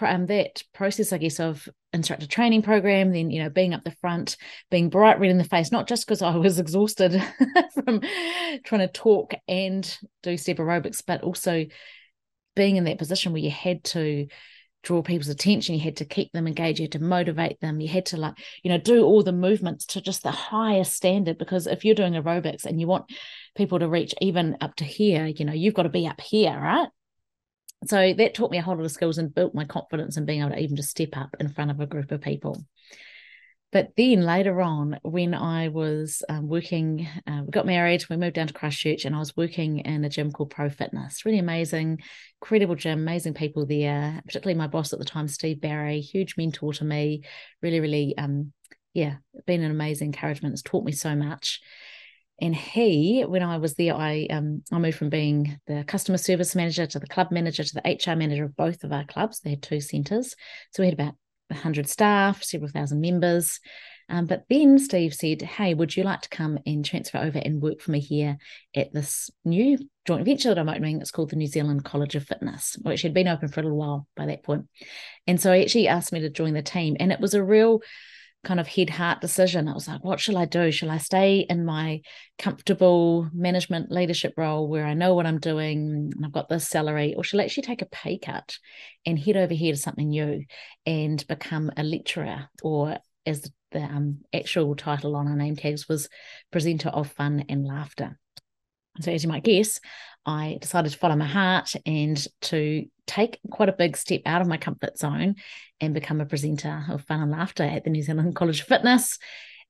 um, 0.00 0.26
that 0.26 0.62
process, 0.72 1.12
I 1.12 1.18
guess, 1.18 1.40
of 1.40 1.68
instructor 1.92 2.26
training 2.26 2.62
program, 2.62 3.12
then 3.12 3.30
you 3.30 3.42
know, 3.42 3.50
being 3.50 3.74
up 3.74 3.84
the 3.84 3.96
front, 4.00 4.36
being 4.70 4.88
bright 4.88 5.20
red 5.20 5.30
in 5.30 5.38
the 5.38 5.44
face, 5.44 5.70
not 5.70 5.88
just 5.88 6.06
because 6.06 6.22
I 6.22 6.36
was 6.36 6.58
exhausted 6.58 7.12
from 7.74 8.00
trying 8.64 8.80
to 8.80 8.88
talk 8.88 9.34
and 9.48 9.98
do 10.22 10.36
step 10.36 10.58
aerobics, 10.58 11.02
but 11.06 11.22
also 11.22 11.66
being 12.54 12.76
in 12.76 12.84
that 12.84 12.98
position 12.98 13.32
where 13.32 13.42
you 13.42 13.50
had 13.50 13.82
to 13.84 14.26
draw 14.82 15.02
people's 15.02 15.28
attention. 15.28 15.74
You 15.74 15.80
had 15.80 15.98
to 15.98 16.04
keep 16.04 16.32
them 16.32 16.46
engaged. 16.46 16.80
You 16.80 16.84
had 16.84 16.92
to 16.92 16.98
motivate 17.02 17.60
them. 17.60 17.80
You 17.80 17.88
had 17.88 18.06
to 18.06 18.16
like, 18.16 18.34
you 18.62 18.70
know, 18.70 18.78
do 18.78 19.04
all 19.04 19.22
the 19.22 19.32
movements 19.32 19.86
to 19.86 20.00
just 20.00 20.22
the 20.22 20.30
highest 20.30 20.94
standard. 20.94 21.38
Because 21.38 21.66
if 21.66 21.84
you're 21.84 21.94
doing 21.94 22.14
aerobics 22.14 22.64
and 22.64 22.80
you 22.80 22.86
want 22.86 23.10
people 23.54 23.78
to 23.78 23.88
reach 23.88 24.14
even 24.20 24.56
up 24.60 24.74
to 24.76 24.84
here, 24.84 25.26
you 25.26 25.44
know, 25.44 25.52
you've 25.52 25.74
got 25.74 25.84
to 25.84 25.88
be 25.88 26.06
up 26.06 26.20
here, 26.20 26.58
right? 26.58 26.88
So 27.86 28.14
that 28.14 28.34
taught 28.34 28.50
me 28.50 28.58
a 28.58 28.62
whole 28.62 28.76
lot 28.76 28.84
of 28.84 28.92
skills 28.92 29.18
and 29.18 29.34
built 29.34 29.54
my 29.54 29.64
confidence 29.64 30.16
in 30.16 30.24
being 30.24 30.40
able 30.40 30.50
to 30.50 30.58
even 30.58 30.76
just 30.76 30.90
step 30.90 31.16
up 31.16 31.34
in 31.40 31.48
front 31.48 31.70
of 31.70 31.80
a 31.80 31.86
group 31.86 32.12
of 32.12 32.20
people. 32.20 32.64
But 33.72 33.92
then 33.96 34.20
later 34.20 34.60
on, 34.60 34.98
when 35.02 35.32
I 35.32 35.68
was 35.68 36.22
um, 36.28 36.46
working, 36.46 37.08
uh, 37.26 37.40
we 37.46 37.50
got 37.50 37.64
married, 37.64 38.04
we 38.10 38.18
moved 38.18 38.34
down 38.34 38.48
to 38.48 38.52
Christchurch, 38.52 39.06
and 39.06 39.16
I 39.16 39.18
was 39.18 39.34
working 39.34 39.78
in 39.78 40.04
a 40.04 40.10
gym 40.10 40.30
called 40.30 40.50
Pro 40.50 40.68
Fitness. 40.68 41.24
Really 41.24 41.38
amazing, 41.38 42.02
incredible 42.42 42.74
gym, 42.74 43.00
amazing 43.00 43.32
people 43.32 43.64
there. 43.64 44.20
Particularly 44.26 44.58
my 44.58 44.66
boss 44.66 44.92
at 44.92 44.98
the 44.98 45.06
time, 45.06 45.26
Steve 45.26 45.62
Barry, 45.62 46.02
huge 46.02 46.36
mentor 46.36 46.74
to 46.74 46.84
me. 46.84 47.22
Really, 47.62 47.80
really, 47.80 48.14
um, 48.18 48.52
yeah, 48.92 49.16
been 49.46 49.62
an 49.62 49.70
amazing 49.70 50.08
encouragement. 50.08 50.52
It's 50.52 50.62
taught 50.62 50.84
me 50.84 50.92
so 50.92 51.16
much. 51.16 51.62
And 52.42 52.56
he, 52.56 53.22
when 53.22 53.44
I 53.44 53.58
was 53.58 53.74
there, 53.74 53.94
I 53.94 54.26
um, 54.28 54.64
I 54.72 54.78
moved 54.80 54.98
from 54.98 55.10
being 55.10 55.60
the 55.68 55.84
customer 55.86 56.18
service 56.18 56.56
manager 56.56 56.86
to 56.86 56.98
the 56.98 57.06
club 57.06 57.30
manager 57.30 57.62
to 57.62 57.74
the 57.74 57.82
HR 57.88 58.16
manager 58.16 58.42
of 58.42 58.56
both 58.56 58.82
of 58.82 58.92
our 58.92 59.04
clubs. 59.04 59.38
They 59.38 59.50
had 59.50 59.62
two 59.62 59.80
centres, 59.80 60.34
so 60.72 60.82
we 60.82 60.88
had 60.88 60.94
about 60.94 61.14
100 61.48 61.88
staff, 61.88 62.42
several 62.42 62.68
thousand 62.68 63.00
members. 63.00 63.60
Um, 64.08 64.26
but 64.26 64.42
then 64.50 64.80
Steve 64.80 65.14
said, 65.14 65.40
Hey, 65.40 65.72
would 65.72 65.96
you 65.96 66.02
like 66.02 66.22
to 66.22 66.28
come 66.30 66.58
and 66.66 66.84
transfer 66.84 67.18
over 67.18 67.38
and 67.38 67.62
work 67.62 67.80
for 67.80 67.92
me 67.92 68.00
here 68.00 68.38
at 68.74 68.92
this 68.92 69.30
new 69.44 69.78
joint 70.04 70.24
venture 70.24 70.48
that 70.48 70.58
I'm 70.58 70.68
opening? 70.68 71.00
It's 71.00 71.12
called 71.12 71.30
the 71.30 71.36
New 71.36 71.46
Zealand 71.46 71.84
College 71.84 72.16
of 72.16 72.24
Fitness, 72.24 72.76
which 72.82 73.02
had 73.02 73.14
been 73.14 73.28
open 73.28 73.48
for 73.48 73.60
a 73.60 73.62
little 73.62 73.78
while 73.78 74.08
by 74.16 74.26
that 74.26 74.42
point. 74.42 74.66
And 75.28 75.40
so 75.40 75.52
he 75.52 75.62
actually 75.62 75.86
asked 75.86 76.12
me 76.12 76.18
to 76.20 76.28
join 76.28 76.54
the 76.54 76.62
team. 76.62 76.96
And 76.98 77.12
it 77.12 77.20
was 77.20 77.34
a 77.34 77.44
real 77.44 77.82
kind 78.44 78.58
of 78.58 78.66
head 78.66 78.90
heart 78.90 79.20
decision. 79.20 79.68
I 79.68 79.74
was 79.74 79.86
like, 79.86 80.02
what 80.02 80.20
shall 80.20 80.36
I 80.36 80.44
do? 80.46 80.70
Shall 80.72 80.90
I 80.90 80.98
stay 80.98 81.46
in 81.48 81.64
my 81.64 82.00
comfortable 82.38 83.28
management 83.32 83.90
leadership 83.90 84.34
role 84.36 84.68
where 84.68 84.84
I 84.84 84.94
know 84.94 85.14
what 85.14 85.26
I'm 85.26 85.38
doing 85.38 86.12
and 86.14 86.24
I've 86.24 86.32
got 86.32 86.48
this 86.48 86.66
salary, 86.66 87.14
or 87.16 87.24
shall 87.24 87.40
I 87.40 87.44
actually 87.44 87.64
take 87.64 87.82
a 87.82 87.86
pay 87.86 88.18
cut 88.18 88.56
and 89.06 89.18
head 89.18 89.36
over 89.36 89.54
here 89.54 89.72
to 89.72 89.78
something 89.78 90.08
new 90.08 90.44
and 90.86 91.24
become 91.28 91.70
a 91.76 91.82
lecturer 91.82 92.48
or 92.62 92.98
as 93.24 93.50
the 93.70 93.80
um, 93.80 94.18
actual 94.34 94.74
title 94.74 95.16
on 95.16 95.28
our 95.28 95.36
name 95.36 95.56
tags 95.56 95.88
was 95.88 96.08
presenter 96.50 96.88
of 96.88 97.10
fun 97.12 97.44
and 97.48 97.64
laughter. 97.64 98.18
So, 99.00 99.10
as 99.10 99.22
you 99.22 99.30
might 99.30 99.44
guess, 99.44 99.80
I 100.24 100.58
decided 100.60 100.92
to 100.92 100.98
follow 100.98 101.16
my 101.16 101.26
heart 101.26 101.74
and 101.84 102.24
to 102.42 102.86
take 103.06 103.40
quite 103.50 103.68
a 103.68 103.72
big 103.72 103.96
step 103.96 104.22
out 104.26 104.40
of 104.40 104.48
my 104.48 104.56
comfort 104.56 104.96
zone 104.98 105.36
and 105.80 105.94
become 105.94 106.20
a 106.20 106.26
presenter 106.26 106.84
of 106.88 107.04
fun 107.04 107.20
and 107.20 107.30
laughter 107.30 107.64
at 107.64 107.84
the 107.84 107.90
New 107.90 108.02
Zealand 108.02 108.34
College 108.36 108.60
of 108.60 108.66
Fitness. 108.66 109.18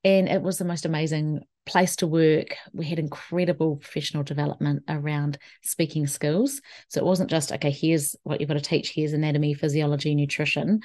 And 0.05 0.29
it 0.29 0.43
was 0.43 0.59
the 0.59 0.65
most 0.65 0.85
amazing 0.85 1.41
place 1.65 1.97
to 1.97 2.07
work. 2.07 2.57
We 2.73 2.87
had 2.87 2.99
incredible 2.99 3.77
professional 3.77 4.25
development 4.25 4.83
around 4.89 5.39
speaking 5.63 6.07
skills. 6.07 6.61
So 6.89 7.01
it 7.01 7.07
wasn't 7.07 7.31
just, 7.31 7.53
okay, 7.53 7.71
here's 7.71 8.17
what 8.25 8.41
you've 8.41 8.49
got 8.49 8.55
to 8.55 8.61
teach, 8.61 8.91
here's 8.91 9.13
anatomy, 9.13 9.55
physiology, 9.55 10.15
nutrition. 10.15 10.81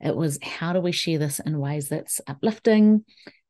It 0.00 0.14
was 0.14 0.38
how 0.42 0.72
do 0.72 0.80
we 0.80 0.92
share 0.92 1.18
this 1.18 1.40
in 1.40 1.58
ways 1.58 1.88
that's 1.88 2.20
uplifting, 2.26 3.04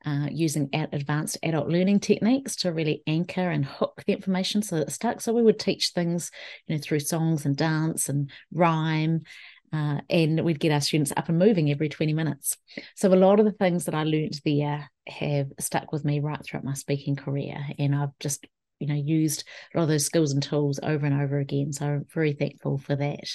uh, 0.04 0.28
using 0.30 0.70
advanced 0.72 1.38
adult 1.42 1.68
learning 1.68 2.00
techniques 2.00 2.56
to 2.56 2.72
really 2.72 3.02
anchor 3.06 3.50
and 3.50 3.64
hook 3.64 4.02
the 4.06 4.12
information 4.12 4.62
so 4.62 4.76
that 4.76 4.88
it 4.88 4.92
stuck. 4.92 5.20
So 5.20 5.32
we 5.32 5.42
would 5.42 5.58
teach 5.58 5.90
things, 5.90 6.30
you 6.66 6.76
know, 6.76 6.80
through 6.82 7.00
songs 7.00 7.44
and 7.44 7.56
dance 7.56 8.08
and 8.08 8.30
rhyme. 8.52 9.22
Uh, 9.70 10.00
and 10.08 10.42
we'd 10.44 10.60
get 10.60 10.72
our 10.72 10.80
students 10.80 11.12
up 11.14 11.28
and 11.28 11.38
moving 11.38 11.70
every 11.70 11.90
20 11.90 12.14
minutes. 12.14 12.56
So 12.94 13.12
a 13.12 13.16
lot 13.16 13.38
of 13.38 13.44
the 13.44 13.52
things 13.52 13.84
that 13.84 13.94
I 13.94 14.04
learned 14.04 14.40
there 14.44 14.88
have 15.06 15.48
stuck 15.60 15.92
with 15.92 16.04
me 16.06 16.20
right 16.20 16.42
throughout 16.42 16.64
my 16.64 16.72
speaking 16.72 17.16
career. 17.16 17.58
And 17.78 17.94
I've 17.94 18.18
just, 18.18 18.46
you 18.78 18.86
know, 18.86 18.94
used 18.94 19.44
a 19.74 19.78
lot 19.78 19.82
of 19.82 19.88
those 19.90 20.06
skills 20.06 20.32
and 20.32 20.42
tools 20.42 20.80
over 20.82 21.04
and 21.04 21.20
over 21.20 21.38
again. 21.38 21.72
So 21.74 21.86
I'm 21.86 22.06
very 22.14 22.32
thankful 22.32 22.78
for 22.78 22.96
that. 22.96 23.28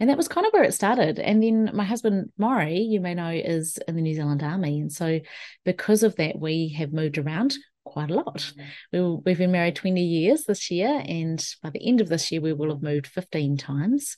And 0.00 0.08
that 0.08 0.16
was 0.16 0.28
kind 0.28 0.46
of 0.46 0.52
where 0.52 0.64
it 0.64 0.72
started. 0.72 1.18
And 1.18 1.42
then 1.42 1.70
my 1.74 1.84
husband, 1.84 2.32
Maury, 2.38 2.78
you 2.78 3.00
may 3.00 3.14
know, 3.14 3.28
is 3.28 3.78
in 3.86 3.96
the 3.96 4.02
New 4.02 4.14
Zealand 4.14 4.42
Army. 4.42 4.80
And 4.80 4.90
so 4.90 5.20
because 5.64 6.02
of 6.02 6.16
that, 6.16 6.38
we 6.38 6.70
have 6.78 6.92
moved 6.92 7.18
around 7.18 7.54
quite 7.84 8.10
a 8.10 8.14
lot. 8.14 8.50
We 8.92 8.98
have 8.98 9.38
been 9.38 9.52
married 9.52 9.76
20 9.76 10.02
years 10.02 10.44
this 10.44 10.70
year. 10.70 11.02
And 11.06 11.44
by 11.62 11.70
the 11.70 11.86
end 11.86 12.00
of 12.00 12.08
this 12.08 12.32
year, 12.32 12.40
we 12.40 12.54
will 12.54 12.70
have 12.70 12.82
moved 12.82 13.08
15 13.08 13.58
times. 13.58 14.16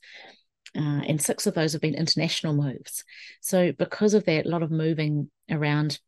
Uh, 0.77 1.03
and 1.07 1.21
six 1.21 1.47
of 1.47 1.55
those 1.55 1.73
have 1.73 1.83
been 1.83 1.95
international 1.95 2.55
moves. 2.55 3.05
So 3.41 3.73
because 3.73 4.15
of 4.15 4.25
that, 4.25 4.47
a 4.47 4.49
lot 4.49 4.62
of 4.62 4.71
moving 4.71 5.31
around 5.51 5.99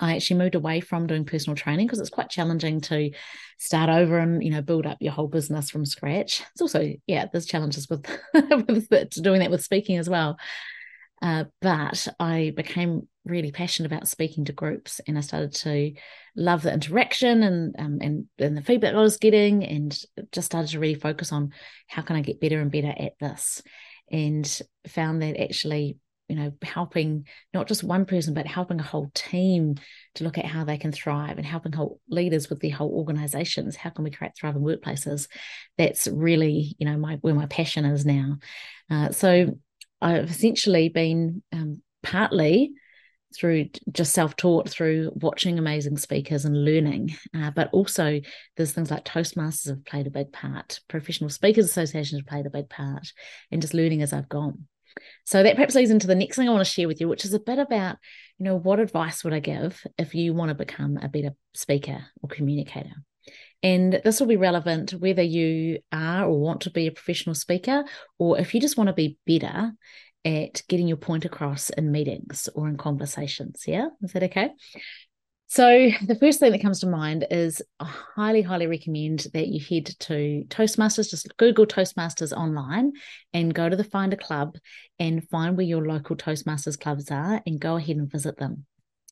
I 0.00 0.16
actually 0.16 0.38
moved 0.38 0.54
away 0.54 0.80
from 0.80 1.06
doing 1.06 1.24
personal 1.24 1.56
training 1.56 1.86
because 1.86 1.98
it's 2.00 2.10
quite 2.10 2.30
challenging 2.30 2.80
to 2.82 3.10
start 3.58 3.90
over 3.90 4.18
and 4.18 4.42
you 4.42 4.50
know 4.50 4.62
build 4.62 4.86
up 4.86 4.98
your 5.00 5.12
whole 5.12 5.28
business 5.28 5.70
from 5.70 5.84
scratch. 5.84 6.42
It's 6.52 6.60
also 6.60 6.92
yeah, 7.06 7.26
there's 7.32 7.46
challenges 7.46 7.88
with 7.88 8.06
with 8.34 9.22
doing 9.22 9.40
that 9.40 9.50
with 9.50 9.64
speaking 9.64 9.98
as 9.98 10.08
well. 10.08 10.38
Uh, 11.20 11.44
but 11.60 12.06
I 12.20 12.52
became 12.54 13.08
really 13.24 13.50
passionate 13.50 13.90
about 13.90 14.08
speaking 14.08 14.44
to 14.44 14.52
groups 14.52 15.00
and 15.06 15.18
I 15.18 15.20
started 15.20 15.52
to 15.56 15.92
love 16.36 16.62
the 16.62 16.72
interaction 16.72 17.42
and 17.42 17.74
um, 17.78 17.98
and 18.00 18.26
and 18.38 18.56
the 18.56 18.62
feedback 18.62 18.94
I 18.94 19.00
was 19.00 19.16
getting 19.16 19.64
and 19.64 19.96
just 20.32 20.46
started 20.46 20.70
to 20.70 20.78
really 20.78 20.94
focus 20.94 21.32
on 21.32 21.52
how 21.88 22.02
can 22.02 22.16
I 22.16 22.22
get 22.22 22.40
better 22.40 22.60
and 22.60 22.70
better 22.70 22.94
at 22.96 23.18
this 23.20 23.62
and 24.10 24.62
found 24.86 25.22
that 25.22 25.40
actually 25.40 25.98
you 26.28 26.36
know 26.36 26.52
helping 26.62 27.26
not 27.54 27.66
just 27.66 27.82
one 27.82 28.04
person 28.04 28.34
but 28.34 28.46
helping 28.46 28.80
a 28.80 28.84
whole 28.84 29.10
team 29.14 29.76
to 30.14 30.24
look 30.24 30.38
at 30.38 30.44
how 30.44 30.64
they 30.64 30.78
can 30.78 30.92
thrive 30.92 31.38
and 31.38 31.46
helping 31.46 31.72
whole 31.72 32.00
leaders 32.08 32.50
with 32.50 32.60
their 32.60 32.74
whole 32.74 32.92
organizations. 32.92 33.76
How 33.76 33.90
can 33.90 34.04
we 34.04 34.10
create 34.10 34.32
thriving 34.38 34.62
workplaces? 34.62 35.28
That's 35.76 36.06
really 36.06 36.76
you 36.78 36.86
know 36.86 36.96
my 36.96 37.16
where 37.22 37.34
my 37.34 37.46
passion 37.46 37.84
is 37.84 38.04
now. 38.04 38.38
Uh, 38.90 39.10
so 39.10 39.58
i've 40.00 40.30
essentially 40.30 40.88
been 40.88 41.42
um, 41.52 41.82
partly 42.02 42.72
through 43.36 43.68
just 43.92 44.14
self-taught 44.14 44.68
through 44.68 45.10
watching 45.14 45.58
amazing 45.58 45.98
speakers 45.98 46.44
and 46.44 46.64
learning 46.64 47.14
uh, 47.36 47.50
but 47.50 47.68
also 47.72 48.20
there's 48.56 48.72
things 48.72 48.90
like 48.90 49.04
toastmasters 49.04 49.68
have 49.68 49.84
played 49.84 50.06
a 50.06 50.10
big 50.10 50.32
part 50.32 50.80
professional 50.88 51.28
speakers 51.28 51.66
associations 51.66 52.20
have 52.20 52.26
played 52.26 52.46
a 52.46 52.50
big 52.50 52.68
part 52.70 53.12
and 53.50 53.60
just 53.60 53.74
learning 53.74 54.02
as 54.02 54.12
i've 54.12 54.28
gone 54.28 54.66
so 55.24 55.42
that 55.42 55.54
perhaps 55.54 55.74
leads 55.74 55.90
into 55.90 56.06
the 56.06 56.14
next 56.14 56.36
thing 56.36 56.48
I 56.48 56.52
want 56.52 56.64
to 56.66 56.72
share 56.72 56.88
with 56.88 57.00
you, 57.00 57.08
which 57.08 57.24
is 57.24 57.34
a 57.34 57.40
bit 57.40 57.58
about, 57.58 57.96
you 58.38 58.44
know, 58.44 58.56
what 58.56 58.80
advice 58.80 59.24
would 59.24 59.32
I 59.32 59.40
give 59.40 59.84
if 59.98 60.14
you 60.14 60.34
want 60.34 60.50
to 60.50 60.54
become 60.54 60.98
a 60.98 61.08
better 61.08 61.34
speaker 61.54 62.04
or 62.22 62.28
communicator? 62.28 62.94
And 63.62 64.00
this 64.04 64.20
will 64.20 64.28
be 64.28 64.36
relevant 64.36 64.92
whether 64.92 65.22
you 65.22 65.80
are 65.92 66.24
or 66.24 66.40
want 66.40 66.62
to 66.62 66.70
be 66.70 66.86
a 66.86 66.92
professional 66.92 67.34
speaker, 67.34 67.84
or 68.18 68.38
if 68.38 68.54
you 68.54 68.60
just 68.60 68.76
want 68.76 68.88
to 68.88 68.94
be 68.94 69.18
better 69.26 69.72
at 70.24 70.62
getting 70.68 70.88
your 70.88 70.96
point 70.96 71.24
across 71.24 71.70
in 71.70 71.90
meetings 71.92 72.48
or 72.54 72.68
in 72.68 72.76
conversations. 72.76 73.64
Yeah, 73.66 73.88
is 74.02 74.12
that 74.12 74.24
okay? 74.24 74.50
So, 75.50 75.90
the 76.06 76.14
first 76.14 76.40
thing 76.40 76.52
that 76.52 76.60
comes 76.60 76.80
to 76.80 76.86
mind 76.86 77.26
is 77.30 77.62
I 77.80 77.86
highly, 77.86 78.42
highly 78.42 78.66
recommend 78.66 79.28
that 79.32 79.48
you 79.48 79.60
head 79.60 79.86
to 80.00 80.44
Toastmasters, 80.48 81.08
just 81.08 81.34
Google 81.38 81.64
Toastmasters 81.64 82.32
online 82.32 82.92
and 83.32 83.54
go 83.54 83.66
to 83.66 83.74
the 83.74 83.82
Find 83.82 84.12
a 84.12 84.16
Club 84.16 84.56
and 84.98 85.26
find 85.30 85.56
where 85.56 85.64
your 85.64 85.86
local 85.86 86.16
Toastmasters 86.16 86.78
clubs 86.78 87.10
are 87.10 87.40
and 87.46 87.58
go 87.58 87.76
ahead 87.76 87.96
and 87.96 88.12
visit 88.12 88.36
them. 88.36 88.66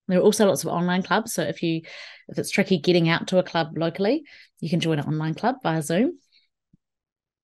There 0.09 0.19
are 0.19 0.23
also 0.23 0.47
lots 0.47 0.63
of 0.63 0.69
online 0.69 1.03
clubs. 1.03 1.33
So 1.33 1.43
if 1.43 1.63
you 1.63 1.81
if 2.29 2.39
it's 2.39 2.51
tricky 2.51 2.79
getting 2.79 3.09
out 3.09 3.29
to 3.29 3.39
a 3.39 3.43
club 3.43 3.69
locally, 3.75 4.25
you 4.61 4.69
can 4.69 4.81
join 4.81 4.99
an 4.99 5.07
online 5.07 5.35
club 5.35 5.57
via 5.63 5.81
Zoom. 5.81 6.19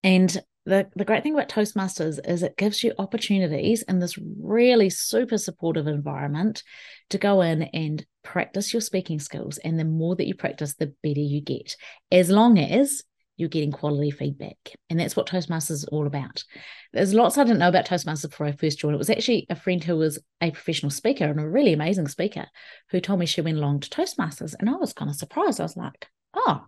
And 0.05 0.37
the, 0.67 0.89
the 0.95 1.07
great 1.07 1.23
thing 1.23 1.33
about 1.33 1.49
Toastmasters 1.49 2.21
is 2.29 2.43
it 2.43 2.59
gives 2.59 2.85
you 2.85 2.93
opportunities 2.99 3.83
in 3.83 4.01
this 4.01 4.19
really 4.19 4.91
super 4.91 5.39
supportive 5.39 5.87
environment 5.87 6.63
to 7.09 7.17
go 7.17 7.41
in 7.41 7.63
and 7.63 8.05
practice 8.23 8.73
your 8.73 8.81
speaking 8.81 9.19
skills. 9.19 9.59
And 9.59 9.79
the 9.79 9.85
more 9.85 10.17
that 10.17 10.27
you 10.27 10.35
practice, 10.35 10.75
the 10.75 10.95
better 11.03 11.21
you 11.21 11.41
get, 11.41 11.77
as 12.11 12.31
long 12.31 12.59
as 12.59 13.03
you're 13.37 13.49
getting 13.49 13.73
quality 13.73 14.11
feedback. 14.11 14.57
And 14.91 15.01
that's 15.01 15.17
what 15.17 15.27
Toastmasters 15.27 15.71
is 15.71 15.85
all 15.87 16.07
about. 16.07 16.45
There's 16.93 17.15
lots 17.15 17.39
I 17.39 17.45
didn't 17.45 17.59
know 17.59 17.69
about 17.69 17.87
Toastmasters 17.87 18.31
before 18.31 18.47
I 18.47 18.53
first 18.53 18.79
joined. 18.79 18.95
It 18.95 18.99
was 18.99 19.11
actually 19.11 19.47
a 19.49 19.57
friend 19.57 19.83
who 19.83 19.97
was 19.97 20.19
a 20.41 20.51
professional 20.51 20.91
speaker 20.91 21.25
and 21.25 21.41
a 21.41 21.49
really 21.49 21.73
amazing 21.73 22.09
speaker 22.09 22.47
who 22.91 23.01
told 23.01 23.19
me 23.19 23.27
she 23.27 23.41
went 23.41 23.59
along 23.59 23.81
to 23.81 23.91
Toastmasters. 23.91 24.55
And 24.59 24.69
I 24.69 24.75
was 24.75 24.93
kind 24.93 25.11
of 25.11 25.17
surprised. 25.17 25.61
I 25.61 25.65
was 25.65 25.77
like, 25.77 26.07
oh, 26.35 26.67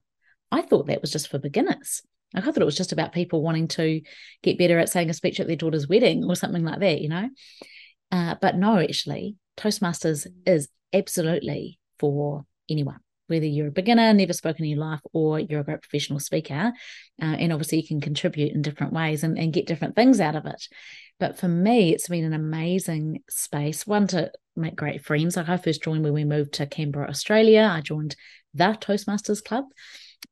I 0.51 0.63
thought 0.63 0.87
that 0.87 1.01
was 1.01 1.13
just 1.13 1.29
for 1.29 1.39
beginners. 1.39 2.03
I 2.35 2.41
thought 2.41 2.59
it 2.59 2.65
was 2.65 2.77
just 2.77 2.93
about 2.93 3.13
people 3.13 3.43
wanting 3.43 3.69
to 3.69 4.01
get 4.43 4.59
better 4.59 4.79
at 4.79 4.89
saying 4.89 5.11
a 5.11 5.15
speech 5.15 5.39
at 5.39 5.47
their 5.47 5.57
daughter's 5.57 5.89
wedding 5.89 6.25
or 6.25 6.35
something 6.35 6.65
like 6.65 6.81
that, 6.81 7.01
you 7.01 7.09
know? 7.09 7.29
Uh, 8.11 8.35
but 8.41 8.57
no, 8.57 8.79
actually, 8.79 9.37
Toastmasters 9.57 10.27
is 10.47 10.69
absolutely 10.93 11.79
for 11.99 12.45
anyone, 12.69 13.01
whether 13.27 13.47
you're 13.47 13.69
a 13.69 13.73
beginner, 13.73 14.13
never 14.13 14.33
spoken 14.33 14.65
in 14.65 14.71
your 14.71 14.81
life, 14.81 15.01
or 15.13 15.39
you're 15.39 15.61
a 15.61 15.65
great 15.65 15.83
professional 15.83 16.21
speaker. 16.21 16.73
Uh, 17.21 17.25
and 17.25 17.53
obviously, 17.53 17.81
you 17.81 17.87
can 17.87 18.01
contribute 18.01 18.53
in 18.53 18.63
different 18.63 18.93
ways 18.93 19.23
and, 19.23 19.39
and 19.39 19.53
get 19.53 19.67
different 19.67 19.97
things 19.97 20.21
out 20.21 20.37
of 20.37 20.47
it. 20.47 20.69
But 21.21 21.39
for 21.39 21.49
me, 21.49 21.93
it's 21.93 22.09
been 22.09 22.25
an 22.25 22.33
amazing 22.33 23.23
space, 23.29 23.87
one 23.87 24.07
to 24.09 24.33
make 24.57 24.77
great 24.77 25.05
friends. 25.05 25.37
Like 25.37 25.49
I 25.49 25.57
first 25.57 25.83
joined 25.83 26.05
when 26.05 26.13
we 26.13 26.25
moved 26.25 26.55
to 26.55 26.67
Canberra, 26.67 27.09
Australia. 27.09 27.69
I 27.71 27.81
joined 27.81 28.17
the 28.53 28.77
Toastmasters 28.81 29.43
Club 29.43 29.65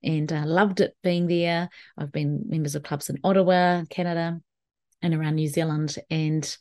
and 0.03 0.33
uh, 0.33 0.45
loved 0.45 0.81
it 0.81 0.97
being 1.03 1.27
there. 1.27 1.69
I've 1.97 2.13
been 2.13 2.45
members 2.47 2.75
of 2.75 2.83
clubs 2.83 3.11
in 3.11 3.19
Ottawa, 3.23 3.85
Canada, 3.91 4.41
and 5.01 5.15
around 5.15 5.37
New 5.37 5.49
Zealand. 5.49 5.97
And 6.11 6.57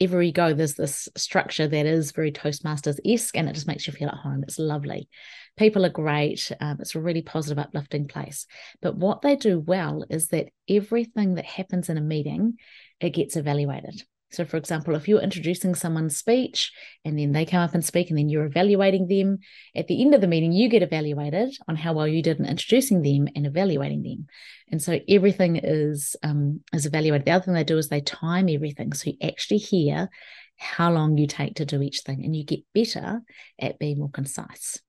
everywhere 0.00 0.22
you 0.22 0.32
go, 0.32 0.52
there's 0.52 0.74
this 0.74 1.08
structure 1.16 1.66
that 1.66 1.86
is 1.86 2.12
very 2.12 2.32
Toastmasters 2.32 2.98
esque, 3.04 3.36
and 3.36 3.48
it 3.48 3.54
just 3.54 3.66
makes 3.66 3.86
you 3.86 3.92
feel 3.92 4.08
at 4.08 4.14
home. 4.14 4.42
It's 4.42 4.58
lovely. 4.58 5.08
People 5.56 5.84
are 5.84 5.90
great. 5.90 6.50
Um, 6.60 6.78
it's 6.80 6.94
a 6.94 7.00
really 7.00 7.22
positive, 7.22 7.58
uplifting 7.58 8.08
place. 8.08 8.46
But 8.80 8.96
what 8.96 9.22
they 9.22 9.36
do 9.36 9.60
well 9.60 10.04
is 10.08 10.28
that 10.28 10.48
everything 10.68 11.34
that 11.34 11.44
happens 11.44 11.88
in 11.88 11.98
a 11.98 12.02
meeting, 12.02 12.58
it 13.00 13.10
gets 13.10 13.36
evaluated. 13.36 14.02
So, 14.32 14.46
for 14.46 14.56
example, 14.56 14.94
if 14.94 15.06
you're 15.06 15.20
introducing 15.20 15.74
someone's 15.74 16.16
speech 16.16 16.72
and 17.04 17.18
then 17.18 17.32
they 17.32 17.44
come 17.44 17.60
up 17.60 17.74
and 17.74 17.84
speak 17.84 18.08
and 18.08 18.18
then 18.18 18.30
you're 18.30 18.46
evaluating 18.46 19.06
them, 19.06 19.38
at 19.76 19.88
the 19.88 20.00
end 20.00 20.14
of 20.14 20.22
the 20.22 20.26
meeting, 20.26 20.52
you 20.52 20.68
get 20.68 20.82
evaluated 20.82 21.54
on 21.68 21.76
how 21.76 21.92
well 21.92 22.08
you 22.08 22.22
did 22.22 22.40
in 22.40 22.46
introducing 22.46 23.02
them 23.02 23.28
and 23.36 23.46
evaluating 23.46 24.02
them. 24.02 24.26
And 24.70 24.82
so 24.82 25.00
everything 25.06 25.60
is 25.62 26.16
um, 26.22 26.60
is 26.72 26.86
evaluated. 26.86 27.26
The 27.26 27.32
other 27.32 27.44
thing 27.44 27.54
they 27.54 27.64
do 27.64 27.76
is 27.76 27.88
they 27.88 28.00
time 28.00 28.48
everything. 28.48 28.94
So 28.94 29.10
you 29.10 29.16
actually 29.22 29.58
hear 29.58 30.08
how 30.56 30.90
long 30.90 31.18
you 31.18 31.26
take 31.26 31.56
to 31.56 31.66
do 31.66 31.82
each 31.82 32.00
thing 32.00 32.24
and 32.24 32.34
you 32.34 32.44
get 32.44 32.60
better 32.74 33.20
at 33.58 33.78
being 33.78 33.98
more 33.98 34.10
concise. 34.10 34.80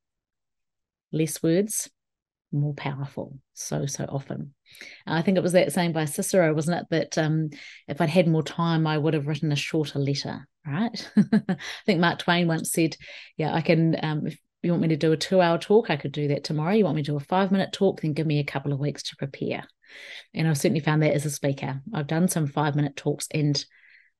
Less 1.11 1.43
words, 1.43 1.89
more 2.53 2.73
powerful 2.73 3.39
so 3.53 3.85
so 3.87 4.05
often 4.05 4.53
i 5.05 5.21
think 5.21 5.37
it 5.37 5.43
was 5.43 5.53
that 5.53 5.71
saying 5.71 5.91
by 5.91 6.05
cicero 6.05 6.53
wasn't 6.53 6.77
it 6.77 6.85
that 6.89 7.17
um, 7.17 7.49
if 7.87 7.99
i'd 8.01 8.09
had 8.09 8.27
more 8.27 8.43
time 8.43 8.87
i 8.87 8.97
would 8.97 9.13
have 9.13 9.27
written 9.27 9.51
a 9.51 9.55
shorter 9.55 9.99
letter 9.99 10.47
right? 10.65 11.11
I 11.17 11.57
think 11.85 11.99
mark 11.99 12.19
twain 12.19 12.47
once 12.47 12.71
said 12.71 12.95
yeah 13.37 13.53
i 13.53 13.61
can 13.61 13.97
um, 14.03 14.27
if 14.27 14.37
you 14.61 14.71
want 14.71 14.81
me 14.81 14.87
to 14.89 14.97
do 14.97 15.11
a 15.11 15.17
two 15.17 15.41
hour 15.41 15.57
talk 15.57 15.89
i 15.89 15.97
could 15.97 16.11
do 16.11 16.29
that 16.29 16.43
tomorrow. 16.43 16.73
You 16.73 16.85
want 16.85 16.95
me 16.95 17.03
to 17.03 17.11
do 17.11 17.17
a 17.17 17.21
five 17.21 17.51
minute 17.51 17.73
talk 17.73 18.01
then 18.01 18.13
give 18.13 18.27
me 18.27 18.39
a 18.39 18.45
couple 18.45 18.71
of 18.71 18.79
weeks 18.79 19.03
to 19.03 19.15
prepare. 19.17 19.65
And 20.33 20.47
i've 20.47 20.57
certainly 20.57 20.79
found 20.79 21.03
that 21.03 21.13
as 21.13 21.25
a 21.25 21.29
speaker. 21.29 21.81
I've 21.93 22.07
done 22.07 22.27
some 22.27 22.47
five 22.47 22.75
minute 22.75 22.95
talks 22.95 23.27
and 23.31 23.63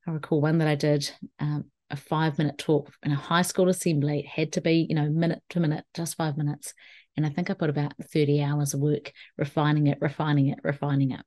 i 0.05 0.12
recall 0.12 0.41
one 0.41 0.57
that 0.57 0.67
i 0.67 0.75
did 0.75 1.10
um, 1.39 1.65
a 1.89 1.95
five 1.95 2.38
minute 2.38 2.57
talk 2.57 2.91
in 3.03 3.12
a 3.12 3.15
high 3.15 3.43
school 3.43 3.69
assembly. 3.69 4.19
It 4.19 4.25
had 4.25 4.53
to 4.53 4.62
be 4.62 4.86
you 4.89 4.95
know 4.95 5.10
minute 5.10 5.41
to 5.51 5.60
minute 5.60 5.86
just 5.93 6.17
five 6.17 6.38
minutes 6.38 6.74
and 7.15 7.25
I 7.25 7.29
think 7.29 7.50
I 7.50 7.53
put 7.53 7.70
about 7.70 7.93
30 8.12 8.41
hours 8.41 8.74
of 8.74 8.79
work 8.79 9.12
refining 9.38 9.88
it, 9.88 9.98
refining 10.01 10.48
it, 10.50 10.60
refining 10.63 11.12
it. 11.12 11.22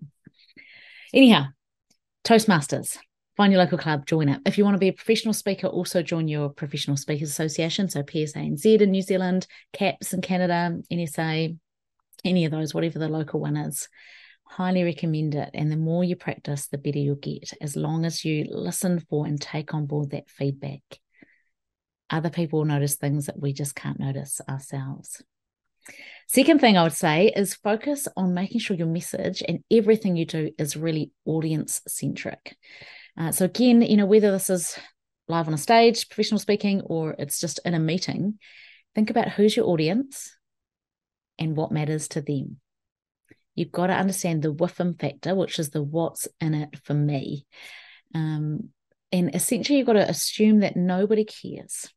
Anyhow, 1.14 1.47
Toastmasters, 2.25 2.99
find 3.37 3.52
your 3.52 3.62
local 3.62 3.78
club, 3.78 4.07
join 4.07 4.28
it. 4.28 4.40
If 4.47 4.59
you 4.59 4.64
want 4.64 4.75
to 4.75 4.81
be 4.81 4.88
a 4.88 4.93
professional 4.93 5.35
speaker, 5.35 5.69
also 5.69 6.02
join 6.02 6.26
your 6.26 6.49
Professional 6.49 6.97
Speakers 6.97 7.31
Association. 7.31 7.88
So 7.88 8.00
PSA 8.00 8.38
PSANZ 8.38 8.81
in 8.81 8.90
New 8.90 9.02
Zealand, 9.02 9.47
CAPS 9.73 10.12
in 10.12 10.23
Canada, 10.23 10.76
NSA, 10.93 11.57
any 12.25 12.45
of 12.45 12.50
those, 12.50 12.75
whatever 12.75 12.99
the 12.99 13.09
local 13.09 13.40
one 13.40 13.57
is. 13.57 13.88
Highly 14.49 14.85
recommend 14.85 15.35
it. 15.35 15.50
And 15.55 15.71
the 15.71 15.76
more 15.76 16.05
you 16.05 16.16
practice, 16.16 16.69
the 16.69 16.78
better 16.78 16.99
you'll 16.99 17.16
get, 17.16 17.52
as 17.61 17.76
long 17.76 18.05
as 18.05 18.25
you 18.25 18.47
listen 18.49 19.00
for 19.00 19.26
and 19.26 19.40
take 19.40 19.75
on 19.75 19.87
board 19.87 20.11
that 20.11 20.31
feedback. 20.31 20.83
Other 22.09 22.31
people 22.31 22.61
will 22.61 22.66
notice 22.66 22.95
things 22.95 23.26
that 23.26 23.40
we 23.40 23.52
just 23.52 23.75
can't 23.75 23.99
notice 23.99 24.40
ourselves. 24.49 25.23
Second 26.28 26.61
thing 26.61 26.76
I 26.76 26.83
would 26.83 26.93
say 26.93 27.33
is 27.35 27.55
focus 27.55 28.09
on 28.16 28.35
making 28.35 28.61
sure 28.61 28.76
your 28.76 28.88
message 28.88 29.43
and 29.47 29.61
everything 29.71 30.16
you 30.16 30.26
do 30.26 30.50
is 30.59 30.76
really 30.76 31.12
audience 31.25 31.81
centric. 31.87 32.57
Uh, 33.16 33.31
so, 33.31 33.45
again, 33.45 33.81
you 33.83 33.97
know, 33.97 34.07
whether 34.07 34.33
this 34.33 34.50
is 34.50 34.76
live 35.28 35.47
on 35.47 35.55
a 35.55 35.59
stage, 35.59 36.09
professional 36.09 36.40
speaking, 36.40 36.81
or 36.83 37.14
it's 37.19 37.40
just 37.40 37.61
in 37.64 37.75
a 37.75 37.78
meeting, 37.78 38.38
think 38.95 39.11
about 39.11 39.31
who's 39.31 39.57
your 39.57 39.66
audience 39.66 40.37
and 41.38 41.57
what 41.57 41.73
matters 41.73 42.09
to 42.09 42.21
them. 42.21 42.61
You've 43.55 43.73
got 43.73 43.87
to 43.87 43.95
understand 43.95 44.43
the 44.43 44.52
WIFM 44.52 45.00
factor, 45.00 45.35
which 45.35 45.59
is 45.59 45.71
the 45.71 45.83
what's 45.83 46.28
in 46.40 46.55
it 46.55 46.76
for 46.85 46.93
me. 46.95 47.47
Um, 48.14 48.71
and 49.12 49.35
essentially, 49.35 49.78
you've 49.78 49.87
got 49.87 49.95
to 49.95 50.09
assume 50.09 50.61
that 50.61 50.76
nobody 50.76 51.25
cares 51.25 51.88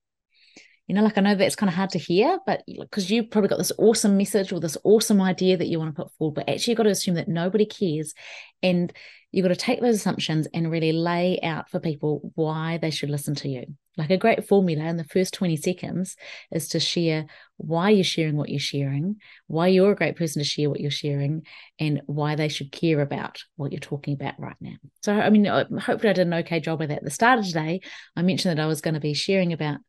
you 0.90 0.96
know, 0.96 1.04
like 1.04 1.20
I 1.20 1.22
know 1.22 1.36
that's 1.36 1.56
kind 1.56 1.70
of 1.70 1.76
hard 1.76 1.92
to 1.92 2.00
hear, 2.00 2.40
but 2.48 2.64
because 2.68 3.12
you 3.12 3.24
probably 3.24 3.48
got 3.48 3.60
this 3.60 3.72
awesome 3.78 4.18
message 4.18 4.52
or 4.52 4.60
this 4.60 4.76
awesome 4.84 5.22
idea 5.22 5.56
that 5.56 5.68
you 5.68 5.78
want 5.78 5.96
to 5.96 6.04
put 6.04 6.12
forward, 6.14 6.34
but 6.34 6.50
actually 6.50 6.72
you've 6.72 6.78
got 6.78 6.84
to 6.86 6.90
assume 6.90 7.14
that 7.14 7.28
nobody 7.28 7.68
cares. 7.68 8.16
And 8.64 8.92
you've 9.32 9.44
got 9.44 9.50
to 9.50 9.56
take 9.56 9.82
those 9.82 9.98
assumptions 9.98 10.48
and 10.52 10.72
really 10.72 10.92
lay 10.92 11.40
out 11.44 11.70
for 11.70 11.80
people 11.80 12.32
why 12.34 12.80
they 12.82 12.90
should 12.90 13.12
listen 13.12 13.36
to 13.36 13.50
you. 13.50 13.66
Like 13.98 14.10
a 14.10 14.18
great 14.18 14.48
formula 14.48 14.86
in 14.86 14.98
the 14.98 15.04
first 15.04 15.34
20 15.36 15.58
seconds 15.58 16.16
is 16.52 16.70
to 16.70 16.80
share 16.80 17.28
why 17.58 17.92
you're 17.92 18.04
sharing 18.04 18.36
what 18.36 18.50
you're 18.50 18.60
sharing, 18.60 19.18
why 19.46 19.68
you're 19.68 19.92
a 19.92 19.96
great 19.96 20.16
person 20.16 20.42
to 20.42 20.48
share 20.48 20.72
what 20.72 20.80
you're 20.80 20.90
sharing, 20.90 21.44
and 21.80 22.02
why 22.08 22.36
they 22.36 22.48
should 22.48 22.72
care 22.72 23.02
about 23.02 23.44
what 23.58 23.72
you're 23.72 23.80
talking 23.80 24.16
about 24.16 24.40
right 24.40 24.56
now. 24.60 24.76
So, 25.04 25.14
I 25.14 25.30
mean, 25.30 25.46
uh, 25.46 25.66
hopefully, 25.80 26.10
I 26.10 26.14
did 26.14 26.28
an 26.28 26.34
okay 26.36 26.62
job 26.62 26.80
with 26.80 26.90
that. 26.90 27.00
At 27.00 27.04
the 27.04 27.12
start 27.12 27.40
of 27.40 27.46
today, 27.46 27.82
I 28.16 28.22
mentioned 28.22 28.58
that 28.58 28.64
I 28.64 28.68
was 28.68 28.82
going 28.82 28.94
to 28.94 29.00
be 29.02 29.14
sharing 29.14 29.52
about 29.54 29.80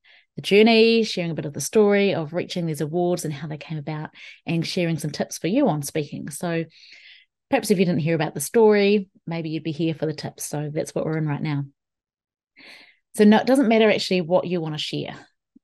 the 0.41 0.47
journey, 0.47 1.03
sharing 1.03 1.31
a 1.31 1.35
bit 1.35 1.45
of 1.45 1.53
the 1.53 1.61
story 1.61 2.15
of 2.15 2.33
reaching 2.33 2.67
these 2.67 2.81
awards 2.81 3.25
and 3.25 3.35
how 3.35 3.47
they 3.47 3.59
came 3.59 3.79
about, 3.79 4.11
and 4.47 4.67
sharing 4.67 4.99
some 4.99 5.11
tips 5.11 5.39
for 5.39 5.49
you 5.49 5.69
on 5.69 5.83
speaking. 5.83 6.31
So 6.31 6.65
perhaps 7.51 7.71
if 7.71 7.79
you 7.79 7.85
didn't 7.85 8.01
hear 8.01 8.15
about 8.15 8.35
the 8.35 8.41
story, 8.41 9.09
maybe 9.27 9.51
you'd 9.51 9.63
be 9.63 9.73
here 9.73 9.95
for 9.95 10.07
the 10.07 10.15
tips. 10.15 10.47
So 10.47 10.71
that's 10.73 10.95
what 10.95 11.05
we're 11.05 11.19
in 11.19 11.27
right 11.27 11.43
now. 11.43 11.65
So 13.17 13.25
no, 13.25 13.39
it 13.39 13.47
doesn't 13.47 13.69
matter 13.69 13.91
actually 13.91 14.23
what 14.23 14.47
you 14.47 14.61
want 14.61 14.75
to 14.75 14.79
share. 14.79 15.15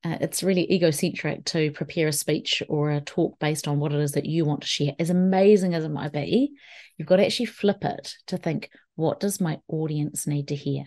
Uh, 0.05 0.19
it's 0.21 0.43
really 0.43 0.71
egocentric 0.71 1.45
to 1.47 1.71
prepare 1.73 2.09
a 2.09 2.13
speech 2.13 2.63
or 2.69 2.91
a 2.91 3.01
talk 3.01 3.39
based 3.39 3.67
on 3.67 3.79
what 3.79 3.93
it 3.93 4.01
is 4.01 4.13
that 4.13 4.27
you 4.27 4.45
want 4.45 4.61
to 4.61 4.67
share. 4.67 4.93
As 4.99 5.11
amazing 5.11 5.75
as 5.75 5.85
it 5.85 5.91
might 5.91 6.13
be, 6.13 6.53
you've 6.97 7.09
got 7.09 7.17
to 7.17 7.25
actually 7.25 7.47
flip 7.47 7.83
it 7.83 8.15
to 8.27 8.37
think, 8.37 8.71
what 8.95 9.21
does 9.21 9.41
my 9.41 9.59
audience 9.69 10.27
need 10.27 10.49
to 10.49 10.55
hear? 10.55 10.85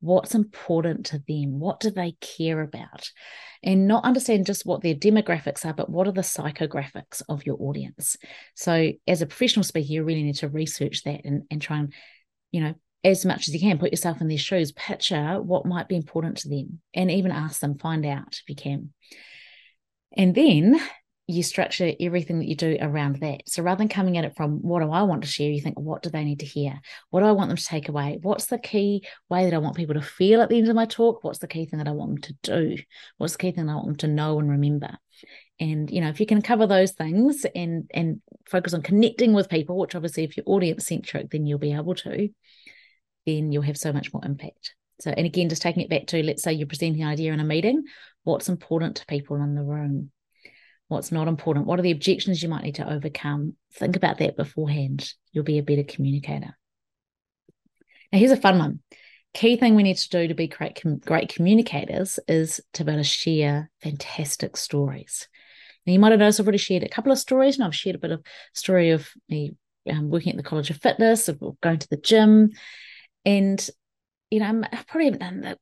What's 0.00 0.34
important 0.34 1.06
to 1.06 1.22
them? 1.26 1.58
What 1.58 1.80
do 1.80 1.90
they 1.90 2.12
care 2.20 2.60
about? 2.60 3.10
And 3.62 3.88
not 3.88 4.04
understand 4.04 4.46
just 4.46 4.64
what 4.64 4.82
their 4.82 4.94
demographics 4.94 5.66
are, 5.66 5.72
but 5.72 5.90
what 5.90 6.06
are 6.06 6.12
the 6.12 6.20
psychographics 6.20 7.22
of 7.28 7.44
your 7.44 7.56
audience? 7.60 8.16
So, 8.54 8.92
as 9.08 9.22
a 9.22 9.26
professional 9.26 9.64
speaker, 9.64 9.92
you 9.92 10.04
really 10.04 10.22
need 10.22 10.36
to 10.36 10.48
research 10.48 11.02
that 11.04 11.24
and, 11.24 11.42
and 11.50 11.60
try 11.60 11.78
and, 11.78 11.92
you 12.52 12.60
know, 12.60 12.74
as 13.02 13.24
much 13.24 13.48
as 13.48 13.54
you 13.54 13.60
can, 13.60 13.78
put 13.78 13.92
yourself 13.92 14.20
in 14.20 14.28
their 14.28 14.38
shoes, 14.38 14.72
picture 14.72 15.40
what 15.40 15.66
might 15.66 15.88
be 15.88 15.96
important 15.96 16.38
to 16.38 16.48
them, 16.48 16.80
and 16.94 17.10
even 17.10 17.32
ask 17.32 17.60
them, 17.60 17.78
find 17.78 18.04
out 18.06 18.40
if 18.40 18.48
you 18.48 18.54
can. 18.54 18.92
And 20.16 20.34
then 20.34 20.80
you 21.30 21.42
structure 21.42 21.92
everything 22.00 22.38
that 22.38 22.48
you 22.48 22.56
do 22.56 22.78
around 22.80 23.16
that. 23.16 23.42
So 23.46 23.62
rather 23.62 23.78
than 23.78 23.90
coming 23.90 24.16
at 24.16 24.24
it 24.24 24.34
from 24.34 24.62
what 24.62 24.80
do 24.80 24.90
I 24.90 25.02
want 25.02 25.22
to 25.22 25.28
share, 25.28 25.50
you 25.50 25.60
think, 25.60 25.78
what 25.78 26.02
do 26.02 26.08
they 26.08 26.24
need 26.24 26.40
to 26.40 26.46
hear? 26.46 26.80
What 27.10 27.20
do 27.20 27.26
I 27.26 27.32
want 27.32 27.48
them 27.50 27.58
to 27.58 27.64
take 27.64 27.90
away? 27.90 28.18
What's 28.22 28.46
the 28.46 28.58
key 28.58 29.06
way 29.28 29.44
that 29.44 29.52
I 29.52 29.58
want 29.58 29.76
people 29.76 29.94
to 29.94 30.00
feel 30.00 30.40
at 30.40 30.48
the 30.48 30.56
end 30.56 30.68
of 30.68 30.74
my 30.74 30.86
talk? 30.86 31.22
What's 31.22 31.40
the 31.40 31.46
key 31.46 31.66
thing 31.66 31.80
that 31.80 31.86
I 31.86 31.92
want 31.92 32.12
them 32.12 32.22
to 32.22 32.76
do? 32.76 32.82
What's 33.18 33.34
the 33.34 33.40
key 33.40 33.52
thing 33.52 33.68
I 33.68 33.74
want 33.74 33.86
them 33.86 33.96
to 33.96 34.08
know 34.08 34.38
and 34.38 34.50
remember? 34.50 34.96
And 35.60 35.90
you 35.90 36.00
know, 36.00 36.08
if 36.08 36.18
you 36.18 36.24
can 36.24 36.40
cover 36.40 36.66
those 36.66 36.92
things 36.92 37.44
and 37.54 37.90
and 37.92 38.22
focus 38.48 38.72
on 38.72 38.80
connecting 38.80 39.34
with 39.34 39.50
people, 39.50 39.76
which 39.76 39.94
obviously 39.94 40.24
if 40.24 40.36
you're 40.36 40.44
audience 40.46 40.86
centric, 40.86 41.30
then 41.30 41.44
you'll 41.44 41.58
be 41.58 41.74
able 41.74 41.94
to, 41.96 42.30
then 43.26 43.52
you'll 43.52 43.62
have 43.62 43.76
so 43.76 43.92
much 43.92 44.14
more 44.14 44.24
impact. 44.24 44.74
So, 45.00 45.10
and 45.10 45.26
again, 45.26 45.50
just 45.50 45.60
taking 45.60 45.82
it 45.82 45.90
back 45.90 46.06
to 46.06 46.22
let's 46.22 46.42
say 46.42 46.54
you're 46.54 46.66
presenting 46.66 47.02
an 47.02 47.08
idea 47.08 47.34
in 47.34 47.40
a 47.40 47.44
meeting, 47.44 47.84
what's 48.24 48.48
important 48.48 48.96
to 48.96 49.06
people 49.06 49.36
in 49.36 49.54
the 49.54 49.62
room? 49.62 50.10
What's 50.88 51.12
not 51.12 51.28
important? 51.28 51.66
What 51.66 51.78
are 51.78 51.82
the 51.82 51.90
objections 51.90 52.42
you 52.42 52.48
might 52.48 52.64
need 52.64 52.76
to 52.76 52.90
overcome? 52.90 53.54
Think 53.74 53.94
about 53.94 54.18
that 54.18 54.36
beforehand. 54.36 55.12
You'll 55.32 55.44
be 55.44 55.58
a 55.58 55.62
better 55.62 55.84
communicator. 55.84 56.56
Now, 58.10 58.18
here's 58.18 58.30
a 58.30 58.36
fun 58.36 58.58
one. 58.58 58.80
Key 59.34 59.56
thing 59.56 59.74
we 59.74 59.82
need 59.82 59.98
to 59.98 60.08
do 60.08 60.28
to 60.28 60.34
be 60.34 60.48
great, 60.48 60.82
great 61.04 61.28
communicators 61.28 62.18
is 62.26 62.60
to 62.72 62.84
be 62.84 62.92
able 62.92 63.02
to 63.02 63.04
share 63.04 63.70
fantastic 63.82 64.56
stories. 64.56 65.28
Now, 65.86 65.92
you 65.92 65.98
might 65.98 66.12
have 66.12 66.20
noticed 66.20 66.40
I've 66.40 66.46
already 66.46 66.58
shared 66.58 66.82
a 66.82 66.88
couple 66.88 67.12
of 67.12 67.18
stories, 67.18 67.56
and 67.56 67.64
I've 67.64 67.74
shared 67.74 67.96
a 67.96 68.00
bit 68.00 68.10
of 68.10 68.24
story 68.54 68.90
of 68.90 69.08
me 69.28 69.54
um, 69.90 70.08
working 70.08 70.32
at 70.32 70.38
the 70.38 70.42
College 70.42 70.70
of 70.70 70.80
Fitness, 70.80 71.28
of 71.28 71.40
going 71.60 71.78
to 71.78 71.88
the 71.90 71.98
gym, 71.98 72.52
and, 73.26 73.68
you 74.30 74.40
know, 74.40 74.62
I've 74.72 74.86
probably 74.86 75.10
done 75.10 75.40
the, 75.42 75.58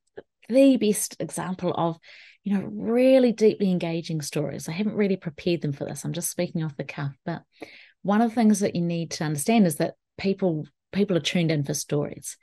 the 0.49 0.77
best 0.77 1.17
example 1.19 1.75
of, 1.77 1.99
you 2.47 2.57
know, 2.57 2.71
really 2.73 3.33
deeply 3.33 3.73
engaging 3.73 4.23
stories. 4.23 4.69
I 4.69 4.73
haven't 4.73 4.95
really 4.95 5.17
prepared 5.17 5.63
them 5.63 5.73
for 5.73 5.85
this. 5.85 6.05
I'm 6.05 6.13
just 6.13 6.31
speaking 6.31 6.63
off 6.63 6.77
the 6.77 6.85
cuff. 6.85 7.11
But 7.25 7.43
one 8.03 8.21
of 8.21 8.31
the 8.31 8.35
things 8.37 8.61
that 8.61 8.77
you 8.77 8.83
need 8.83 9.11
to 9.13 9.25
understand 9.25 9.67
is 9.67 9.77
that 9.77 9.95
people 10.17 10.65
people 10.93 11.17
are 11.17 11.21
tuned 11.21 11.51
in 11.51 11.65
for 11.65 11.75
stories. 11.75 12.37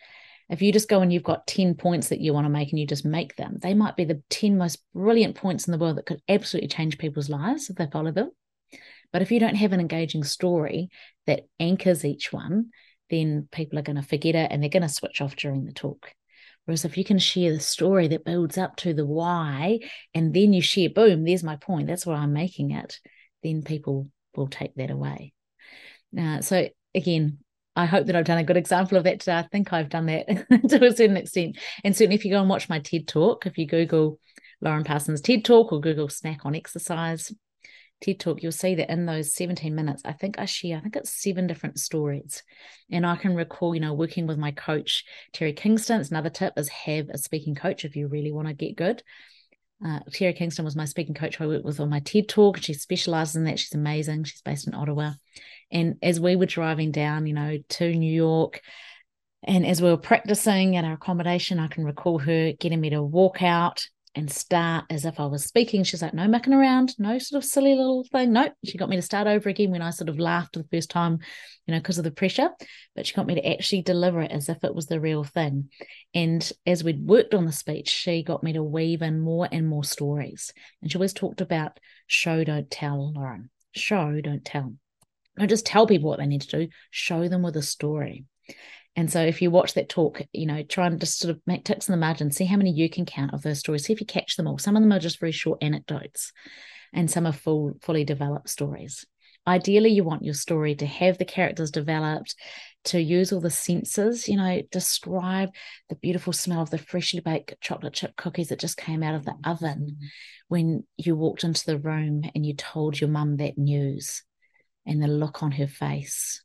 If 0.49 0.61
you 0.61 0.73
just 0.73 0.89
go 0.89 0.99
and 0.99 1.11
you've 1.13 1.23
got 1.23 1.47
10 1.47 1.75
points 1.75 2.09
that 2.09 2.19
you 2.19 2.33
want 2.33 2.43
to 2.43 2.49
make 2.49 2.69
and 2.69 2.77
you 2.77 2.85
just 2.85 3.05
make 3.05 3.37
them, 3.37 3.59
they 3.61 3.73
might 3.73 3.95
be 3.95 4.03
the 4.03 4.21
10 4.29 4.57
most 4.57 4.83
brilliant 4.93 5.35
points 5.35 5.69
in 5.69 5.71
the 5.71 5.77
world 5.77 5.95
that 5.95 6.05
could 6.05 6.21
absolutely 6.27 6.67
change 6.67 6.97
people's 6.97 7.29
lives 7.29 7.69
if 7.69 7.77
they 7.77 7.87
follow 7.89 8.11
them. 8.11 8.29
But 9.13 9.21
if 9.21 9.31
you 9.31 9.39
don't 9.39 9.55
have 9.55 9.71
an 9.71 9.79
engaging 9.79 10.25
story 10.25 10.89
that 11.27 11.47
anchors 11.61 12.03
each 12.03 12.33
one, 12.33 12.71
then 13.09 13.47
people 13.53 13.79
are 13.79 13.83
going 13.83 13.95
to 13.95 14.01
forget 14.01 14.35
it 14.35 14.51
and 14.51 14.61
they're 14.61 14.69
going 14.69 14.83
to 14.83 14.89
switch 14.89 15.21
off 15.21 15.37
during 15.37 15.63
the 15.63 15.71
talk. 15.71 16.11
Whereas 16.65 16.85
if 16.85 16.97
you 16.97 17.03
can 17.03 17.19
share 17.19 17.51
the 17.51 17.59
story 17.59 18.07
that 18.09 18.25
builds 18.25 18.57
up 18.57 18.75
to 18.77 18.93
the 18.93 19.05
why, 19.05 19.79
and 20.13 20.33
then 20.33 20.53
you 20.53 20.61
share, 20.61 20.89
boom, 20.89 21.25
there's 21.25 21.43
my 21.43 21.57
point, 21.57 21.87
that's 21.87 22.05
why 22.05 22.15
I'm 22.15 22.33
making 22.33 22.71
it, 22.71 22.99
then 23.43 23.63
people 23.63 24.09
will 24.35 24.47
take 24.47 24.73
that 24.75 24.89
away. 24.89 25.33
Uh, 26.17 26.41
so 26.41 26.69
again, 26.95 27.39
I 27.75 27.85
hope 27.85 28.05
that 28.05 28.15
I've 28.15 28.25
done 28.25 28.37
a 28.37 28.43
good 28.43 28.57
example 28.57 28.97
of 28.97 29.03
that 29.05 29.19
today. 29.19 29.37
I 29.37 29.47
think 29.51 29.73
I've 29.73 29.89
done 29.89 30.05
that 30.05 30.27
to 30.69 30.85
a 30.85 30.95
certain 30.95 31.17
extent. 31.17 31.57
And 31.83 31.95
certainly 31.95 32.15
if 32.15 32.23
you 32.23 32.31
go 32.31 32.39
and 32.39 32.49
watch 32.49 32.69
my 32.69 32.79
TED 32.79 33.07
talk, 33.07 33.45
if 33.45 33.57
you 33.57 33.65
Google 33.65 34.19
Lauren 34.61 34.83
Parsons 34.83 35.21
TED 35.21 35.43
talk 35.43 35.71
or 35.73 35.81
Google 35.81 36.07
snack 36.07 36.45
on 36.45 36.55
exercise, 36.55 37.33
TED 38.03 38.19
Talk, 38.19 38.43
you'll 38.43 38.51
see 38.51 38.75
that 38.75 38.91
in 38.91 39.05
those 39.05 39.33
17 39.33 39.73
minutes, 39.73 40.01
I 40.03 40.11
think 40.11 40.37
I 40.37 40.45
share, 40.45 40.77
I 40.77 40.81
think 40.81 40.97
it's 40.97 41.09
seven 41.09 41.47
different 41.47 41.79
stories. 41.79 42.43
And 42.91 43.05
I 43.05 43.15
can 43.15 43.33
recall, 43.33 43.73
you 43.73 43.79
know, 43.79 43.93
working 43.93 44.27
with 44.27 44.37
my 44.37 44.51
coach, 44.51 45.05
Terry 45.31 45.53
Kingston. 45.53 46.01
It's 46.01 46.11
another 46.11 46.29
tip 46.29 46.53
is 46.57 46.67
have 46.69 47.09
a 47.09 47.17
speaking 47.17 47.55
coach 47.55 47.85
if 47.85 47.95
you 47.95 48.07
really 48.07 48.33
want 48.33 48.49
to 48.49 48.53
get 48.53 48.75
good. 48.75 49.01
Uh, 49.85 49.99
Terry 50.11 50.33
Kingston 50.33 50.65
was 50.65 50.75
my 50.75 50.85
speaking 50.85 51.15
coach 51.15 51.39
I 51.39 51.47
worked 51.47 51.65
with 51.65 51.79
on 51.79 51.89
my 51.89 52.01
TED 52.01 52.27
Talk. 52.27 52.57
She 52.57 52.73
specializes 52.73 53.37
in 53.37 53.45
that. 53.45 53.57
She's 53.57 53.73
amazing. 53.73 54.25
She's 54.25 54.41
based 54.41 54.67
in 54.67 54.73
Ottawa. 54.73 55.13
And 55.71 55.95
as 56.03 56.19
we 56.19 56.35
were 56.35 56.45
driving 56.45 56.91
down, 56.91 57.25
you 57.25 57.33
know, 57.33 57.57
to 57.69 57.95
New 57.95 58.13
York, 58.13 58.61
and 59.45 59.65
as 59.65 59.81
we 59.81 59.89
were 59.89 59.97
practicing 59.97 60.75
at 60.75 60.85
our 60.85 60.93
accommodation, 60.93 61.59
I 61.59 61.67
can 61.67 61.83
recall 61.85 62.19
her 62.19 62.53
getting 62.53 62.79
me 62.79 62.91
to 62.91 63.01
walk 63.01 63.41
out 63.41 63.87
and 64.15 64.31
start 64.31 64.85
as 64.89 65.05
if 65.05 65.19
I 65.19 65.25
was 65.25 65.43
speaking. 65.43 65.83
She's 65.83 66.01
like, 66.01 66.13
no 66.13 66.27
mucking 66.27 66.53
around, 66.53 66.93
no 66.99 67.17
sort 67.17 67.43
of 67.43 67.49
silly 67.49 67.75
little 67.75 68.03
thing. 68.03 68.33
No, 68.33 68.49
she 68.63 68.77
got 68.77 68.89
me 68.89 68.95
to 68.95 69.01
start 69.01 69.27
over 69.27 69.49
again 69.49 69.71
when 69.71 69.81
I 69.81 69.89
sort 69.89 70.09
of 70.09 70.19
laughed 70.19 70.53
the 70.53 70.65
first 70.71 70.89
time, 70.89 71.19
you 71.65 71.73
know, 71.73 71.79
because 71.79 71.97
of 71.97 72.03
the 72.03 72.11
pressure. 72.11 72.49
But 72.95 73.07
she 73.07 73.15
got 73.15 73.25
me 73.25 73.35
to 73.35 73.49
actually 73.49 73.81
deliver 73.81 74.21
it 74.21 74.31
as 74.31 74.49
if 74.49 74.63
it 74.63 74.75
was 74.75 74.85
the 74.85 74.99
real 74.99 75.23
thing. 75.23 75.69
And 76.13 76.49
as 76.65 76.83
we'd 76.83 77.05
worked 77.05 77.33
on 77.33 77.45
the 77.45 77.51
speech, 77.51 77.89
she 77.89 78.23
got 78.23 78.43
me 78.43 78.53
to 78.53 78.63
weave 78.63 79.01
in 79.01 79.19
more 79.19 79.47
and 79.51 79.67
more 79.67 79.83
stories. 79.83 80.53
And 80.81 80.91
she 80.91 80.97
always 80.97 81.13
talked 81.13 81.41
about 81.41 81.79
show, 82.07 82.43
don't 82.43 82.69
tell, 82.69 83.13
Lauren. 83.13 83.49
Show, 83.71 84.21
don't 84.21 84.45
tell. 84.45 84.75
Don't 85.37 85.49
just 85.49 85.65
tell 85.65 85.87
people 85.87 86.09
what 86.09 86.19
they 86.19 86.27
need 86.27 86.41
to 86.41 86.65
do, 86.65 86.67
show 86.91 87.27
them 87.27 87.41
with 87.41 87.55
a 87.55 87.63
story. 87.63 88.25
And 88.95 89.11
so 89.11 89.21
if 89.21 89.41
you 89.41 89.49
watch 89.49 89.73
that 89.73 89.89
talk, 89.89 90.21
you 90.33 90.45
know, 90.45 90.61
try 90.63 90.85
and 90.85 90.99
just 90.99 91.19
sort 91.19 91.35
of 91.35 91.41
make 91.47 91.63
ticks 91.65 91.87
in 91.87 91.93
the 91.93 91.97
margin, 91.97 92.31
see 92.31 92.45
how 92.45 92.57
many 92.57 92.71
you 92.71 92.89
can 92.89 93.05
count 93.05 93.33
of 93.33 93.41
those 93.41 93.59
stories, 93.59 93.85
see 93.85 93.93
if 93.93 93.99
you 93.99 94.05
catch 94.05 94.35
them 94.35 94.47
all. 94.47 94.59
Some 94.59 94.75
of 94.75 94.83
them 94.83 94.91
are 94.91 94.99
just 94.99 95.19
very 95.19 95.31
short 95.31 95.63
anecdotes 95.63 96.31
and 96.93 97.09
some 97.09 97.25
are 97.25 97.33
full, 97.33 97.73
fully 97.81 98.03
developed 98.03 98.49
stories. 98.49 99.05
Ideally, 99.45 99.89
you 99.89 100.03
want 100.03 100.23
your 100.23 100.35
story 100.35 100.75
to 100.75 100.85
have 100.85 101.17
the 101.17 101.25
characters 101.25 101.69
developed, 101.69 102.35
to 102.85 103.01
use 103.01 103.33
all 103.33 103.41
the 103.41 103.49
senses, 103.49 104.27
you 104.29 104.37
know, 104.37 104.61
describe 104.71 105.49
the 105.89 105.95
beautiful 105.95 106.31
smell 106.31 106.61
of 106.61 106.69
the 106.69 106.77
freshly 106.77 107.19
baked 107.19 107.55
chocolate 107.59 107.93
chip 107.93 108.15
cookies 108.15 108.49
that 108.49 108.59
just 108.59 108.77
came 108.77 109.03
out 109.03 109.15
of 109.15 109.25
the 109.25 109.35
oven 109.43 109.97
when 110.47 110.83
you 110.97 111.15
walked 111.15 111.43
into 111.43 111.65
the 111.65 111.77
room 111.77 112.23
and 112.35 112.45
you 112.45 112.53
told 112.53 112.99
your 112.99 113.09
mum 113.09 113.37
that 113.37 113.57
news 113.57 114.23
and 114.85 115.01
the 115.01 115.07
look 115.07 115.43
on 115.43 115.51
her 115.51 115.67
face. 115.67 116.41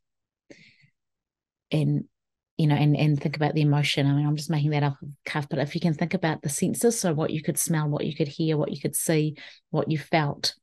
And 1.70 2.04
you 2.58 2.66
know, 2.66 2.74
and 2.74 2.96
and 2.96 3.18
think 3.18 3.36
about 3.36 3.54
the 3.54 3.62
emotion. 3.62 4.06
I 4.06 4.12
mean, 4.12 4.26
I'm 4.26 4.36
just 4.36 4.50
making 4.50 4.70
that 4.70 4.82
up 4.82 4.96
cuff, 5.24 5.48
but 5.48 5.60
if 5.60 5.74
you 5.74 5.80
can 5.80 5.94
think 5.94 6.12
about 6.12 6.42
the 6.42 6.48
senses, 6.48 7.00
so 7.00 7.14
what 7.14 7.30
you 7.30 7.42
could 7.42 7.58
smell, 7.58 7.88
what 7.88 8.04
you 8.04 8.14
could 8.14 8.28
hear, 8.28 8.56
what 8.56 8.72
you 8.72 8.80
could 8.80 8.96
see, 8.96 9.36
what 9.70 9.90
you 9.90 9.96
felt, 9.96 10.54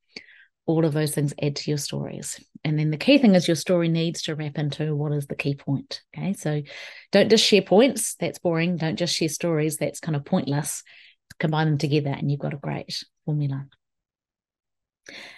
all 0.65 0.85
of 0.85 0.93
those 0.93 1.15
things 1.15 1.33
add 1.41 1.55
to 1.55 1.71
your 1.71 1.77
stories. 1.77 2.39
And 2.63 2.77
then 2.77 2.91
the 2.91 2.97
key 2.97 3.17
thing 3.17 3.33
is 3.33 3.47
your 3.47 3.55
story 3.55 3.87
needs 3.87 4.23
to 4.23 4.35
wrap 4.35 4.57
into 4.57 4.95
what 4.95 5.13
is 5.13 5.27
the 5.27 5.35
key 5.35 5.55
point. 5.55 6.01
Okay. 6.15 6.33
So 6.33 6.63
don't 7.11 7.29
just 7.29 7.45
share 7.45 7.61
points, 7.61 8.15
that's 8.15 8.39
boring. 8.39 8.75
Don't 8.77 8.97
just 8.97 9.15
share 9.15 9.29
stories, 9.29 9.77
that's 9.77 9.99
kind 9.99 10.15
of 10.15 10.25
pointless. 10.25 10.83
Combine 11.39 11.67
them 11.67 11.77
together 11.77 12.09
and 12.09 12.29
you've 12.29 12.39
got 12.39 12.53
a 12.53 12.57
great 12.57 13.03
formula. 13.25 13.67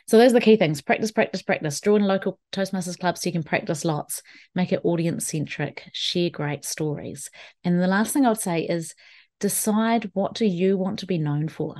So 0.08 0.18
those 0.18 0.32
are 0.32 0.36
the 0.36 0.42
key 0.42 0.56
things. 0.56 0.82
Practice, 0.82 1.12
practice, 1.12 1.42
practice. 1.42 1.82
Join 1.82 2.02
local 2.02 2.40
Toastmasters 2.52 2.98
clubs 2.98 3.22
so 3.22 3.28
you 3.28 3.34
can 3.34 3.44
practice 3.44 3.84
lots. 3.84 4.22
Make 4.56 4.72
it 4.72 4.82
audience 4.84 5.28
centric. 5.28 5.84
Share 5.94 6.30
great 6.30 6.64
stories. 6.64 7.30
And 7.64 7.82
the 7.82 7.88
last 7.88 8.14
thing 8.14 8.26
I 8.26 8.30
would 8.30 8.40
say 8.40 8.62
is 8.62 8.96
decide 9.40 10.10
what 10.14 10.34
do 10.34 10.46
you 10.46 10.78
want 10.78 11.00
to 11.00 11.06
be 11.06 11.18
known 11.18 11.50
for? 11.50 11.76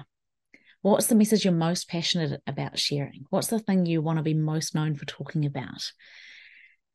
What's 0.82 1.08
the 1.08 1.15
message 1.15 1.43
you're 1.43 1.54
most 1.54 1.89
passionate 1.89 2.41
about 2.45 2.78
sharing? 2.78 3.26
What's 3.30 3.47
the 3.47 3.60
thing 3.60 3.86
you 3.86 4.02
want 4.02 4.17
to 4.17 4.23
be 4.23 4.34
most 4.34 4.76
known 4.76 4.95
for 4.95 5.06
talking 5.06 5.45
about? 5.45 5.91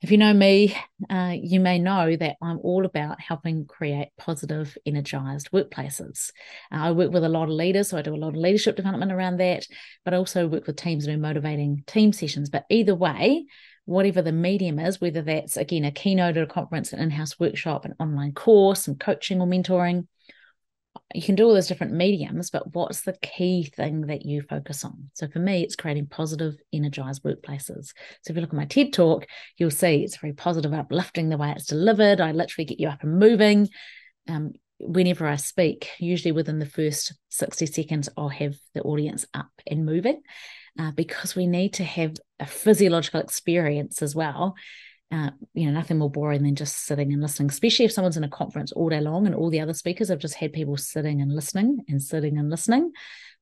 If 0.03 0.11
you 0.11 0.19
know 0.19 0.35
me, 0.35 0.77
uh, 1.09 1.37
you 1.41 1.61
may 1.61 1.79
know 1.79 2.17
that 2.17 2.35
I'm 2.43 2.59
all 2.59 2.85
about 2.85 3.21
helping 3.21 3.67
create 3.67 4.09
positive, 4.19 4.77
energized 4.85 5.53
workplaces. 5.53 6.33
Uh, 6.73 6.79
I 6.79 6.91
work 6.91 7.13
with 7.13 7.23
a 7.23 7.29
lot 7.29 7.45
of 7.45 7.51
leaders, 7.51 7.91
so 7.91 7.99
I 7.99 8.03
do 8.03 8.13
a 8.13 8.17
lot 8.17 8.31
of 8.31 8.35
leadership 8.35 8.75
development 8.75 9.13
around 9.13 9.37
that, 9.37 9.65
but 10.05 10.13
also 10.13 10.49
work 10.49 10.67
with 10.67 10.75
teams 10.75 11.07
and 11.07 11.23
motivating 11.23 11.85
team 11.87 12.13
sessions. 12.13 12.51
But 12.51 12.65
either 12.69 12.97
way, 12.97 13.47
whatever 13.85 14.23
the 14.23 14.33
medium 14.33 14.81
is, 14.81 15.01
whether 15.01 15.23
that's 15.23 15.57
again 15.57 15.85
a 15.85 15.93
keynote 15.93 16.37
at 16.37 16.43
a 16.43 16.47
conference, 16.53 16.93
an 16.93 16.99
in 16.99 17.11
house 17.11 17.39
workshop, 17.39 17.85
an 17.85 17.95
online 18.01 18.33
course, 18.33 18.83
some 18.87 18.97
coaching 18.97 19.41
or 19.41 19.47
mentoring, 19.47 20.09
you 21.15 21.23
can 21.23 21.35
do 21.35 21.47
all 21.47 21.55
those 21.55 21.69
different 21.69 21.93
mediums, 21.93 22.51
but 22.51 22.75
what's 22.75 23.03
the 23.03 23.17
key 23.23 23.65
thing 23.65 24.03
that 24.07 24.25
you 24.25 24.43
focus 24.43 24.85
on? 24.85 25.11
So 25.15 25.29
for 25.29 25.39
me, 25.39 25.63
it's 25.63 25.77
creating 25.77 26.07
positive, 26.07 26.57
energized 26.73 27.23
workplaces. 27.23 27.93
So 28.23 28.31
if 28.31 28.37
you 28.37 28.41
look 28.41 28.51
at 28.51 28.57
my 28.57 28.65
TED 28.65 28.93
talk, 28.93 29.27
you'll 29.57 29.71
see 29.71 30.03
it's 30.03 30.17
very 30.17 30.33
positive, 30.33 30.73
uplifting 30.73 31.29
the 31.29 31.37
way 31.37 31.53
it's 31.55 31.67
delivered. 31.67 32.21
I 32.21 32.33
literally 32.33 32.67
get 32.67 32.81
you 32.81 32.89
up 32.89 33.03
and 33.03 33.19
moving. 33.19 33.69
Um, 34.29 34.53
whenever 34.79 35.27
I 35.27 35.37
speak, 35.37 35.91
usually 35.99 36.33
within 36.33 36.59
the 36.59 36.67
first 36.67 37.15
60 37.31 37.67
seconds, 37.67 38.09
I'll 38.17 38.29
have 38.29 38.55
the 38.75 38.83
audience 38.83 39.27
up 39.35 39.51
and 39.67 39.87
moving 39.87 40.21
uh, 40.79 40.93
because 40.93 41.37
we 41.37 41.47
need 41.47 41.75
to 41.75 41.85
have 41.85 42.15
a 42.41 42.47
physiological 42.47 43.21
experience 43.21 44.03
as 44.03 44.15
well 44.15 44.55
uh, 45.13 45.31
you 45.53 45.67
know, 45.67 45.73
nothing 45.73 45.99
more 45.99 46.11
boring 46.11 46.43
than 46.43 46.55
just 46.55 46.87
sitting 46.87 47.13
and 47.13 47.21
listening, 47.21 47.51
especially 47.51 47.85
if 47.85 47.93
someone's 47.93 48.17
in 48.17 48.25
a 48.25 48.29
conference 48.29 48.73
all 48.73 48.89
day 48.89 49.01
long 49.01 49.27
and 49.27 49.35
all 49.35 49.51
the 49.51 49.61
other 49.61 49.75
speakers 49.75 50.09
have 50.09 50.19
just 50.19 50.35
had 50.35 50.53
people 50.53 50.77
sitting 50.77 51.21
and 51.21 51.35
listening 51.35 51.85
and 51.89 52.03
sitting 52.03 52.39
and 52.39 52.49
listening. 52.49 52.93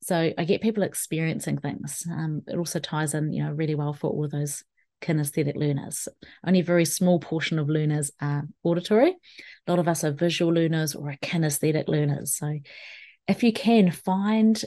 So 0.02 0.33
I 0.37 0.44
get 0.44 0.62
people 0.62 0.83
experiencing 0.83 1.59
things. 1.59 2.04
Um, 2.11 2.42
it 2.48 2.56
also 2.56 2.80
ties 2.80 3.14
in, 3.14 3.33
you 3.33 3.44
know, 3.44 3.52
really 3.52 3.76
well 3.76 3.92
for 3.92 4.11
all 4.11 4.28
those 4.28 4.64
kinesthetic 5.00 5.54
learners. 5.54 6.09
Only 6.44 6.61
a 6.61 6.64
very 6.64 6.85
small 6.85 7.20
portion 7.20 7.59
of 7.59 7.68
learners 7.68 8.11
are 8.20 8.48
auditory. 8.64 9.14
A 9.66 9.70
lot 9.70 9.78
of 9.78 9.88
us 9.88 10.02
are 10.02 10.11
visual 10.11 10.52
learners 10.52 10.94
or 10.94 11.11
are 11.11 11.16
kinesthetic 11.22 11.87
learners. 11.87 12.37
So 12.37 12.59
if 13.28 13.42
you 13.44 13.52
can 13.52 13.92
find 13.92 14.61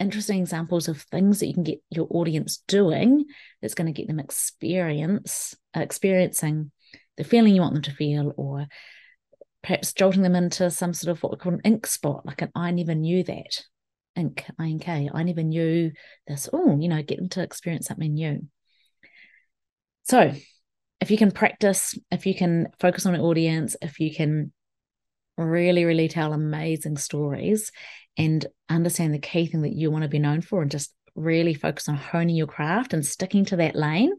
interesting 0.00 0.40
examples 0.40 0.88
of 0.88 1.02
things 1.02 1.40
that 1.40 1.46
you 1.46 1.54
can 1.54 1.64
get 1.64 1.82
your 1.90 2.06
audience 2.10 2.62
doing 2.68 3.24
that's 3.60 3.74
going 3.74 3.86
to 3.86 3.92
get 3.92 4.06
them 4.06 4.20
experience 4.20 5.54
uh, 5.76 5.80
experiencing 5.80 6.70
the 7.16 7.24
feeling 7.24 7.54
you 7.54 7.60
want 7.60 7.74
them 7.74 7.82
to 7.82 7.92
feel 7.92 8.32
or 8.36 8.66
perhaps 9.62 9.92
jolting 9.92 10.22
them 10.22 10.36
into 10.36 10.70
some 10.70 10.94
sort 10.94 11.10
of 11.10 11.22
what 11.22 11.32
we 11.32 11.38
call 11.38 11.52
an 11.52 11.60
ink 11.64 11.86
spot 11.86 12.24
like 12.24 12.42
an 12.42 12.50
i 12.54 12.70
never 12.70 12.94
knew 12.94 13.24
that 13.24 13.64
ink 14.16 14.44
ink 14.60 14.88
i 14.88 15.22
never 15.22 15.42
knew 15.42 15.90
this. 16.26 16.48
Oh 16.52 16.78
you 16.78 16.88
know 16.88 17.02
get 17.02 17.18
them 17.18 17.28
to 17.30 17.42
experience 17.42 17.86
something 17.86 18.14
new. 18.14 18.46
So 20.04 20.32
if 21.00 21.10
you 21.10 21.18
can 21.18 21.30
practice 21.30 21.98
if 22.10 22.26
you 22.26 22.34
can 22.34 22.68
focus 22.80 23.06
on 23.06 23.14
an 23.14 23.20
audience 23.20 23.76
if 23.82 24.00
you 24.00 24.14
can 24.14 24.52
really 25.44 25.84
really 25.84 26.08
tell 26.08 26.32
amazing 26.32 26.96
stories 26.96 27.70
and 28.16 28.46
understand 28.68 29.14
the 29.14 29.18
key 29.18 29.46
thing 29.46 29.62
that 29.62 29.74
you 29.74 29.90
want 29.90 30.02
to 30.02 30.08
be 30.08 30.18
known 30.18 30.40
for 30.40 30.60
and 30.60 30.70
just 30.70 30.92
really 31.14 31.54
focus 31.54 31.88
on 31.88 31.96
honing 31.96 32.36
your 32.36 32.46
craft 32.46 32.92
and 32.92 33.04
sticking 33.04 33.44
to 33.44 33.56
that 33.56 33.74
lane, 33.74 34.12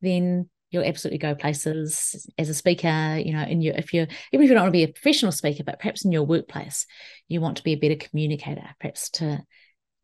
then 0.00 0.48
you'll 0.70 0.84
absolutely 0.84 1.18
go 1.18 1.34
places 1.34 2.26
as 2.38 2.48
a 2.48 2.54
speaker, 2.54 3.20
you 3.22 3.32
know, 3.32 3.42
in 3.42 3.60
your 3.60 3.74
if 3.74 3.92
you're 3.92 4.06
even 4.32 4.44
if 4.44 4.48
you 4.48 4.54
don't 4.54 4.64
want 4.64 4.72
to 4.72 4.78
be 4.78 4.84
a 4.84 4.88
professional 4.88 5.32
speaker, 5.32 5.64
but 5.64 5.78
perhaps 5.78 6.04
in 6.04 6.12
your 6.12 6.24
workplace, 6.24 6.86
you 7.28 7.40
want 7.40 7.58
to 7.58 7.62
be 7.62 7.72
a 7.72 7.78
better 7.78 7.96
communicator, 7.96 8.68
perhaps 8.80 9.10
to 9.10 9.42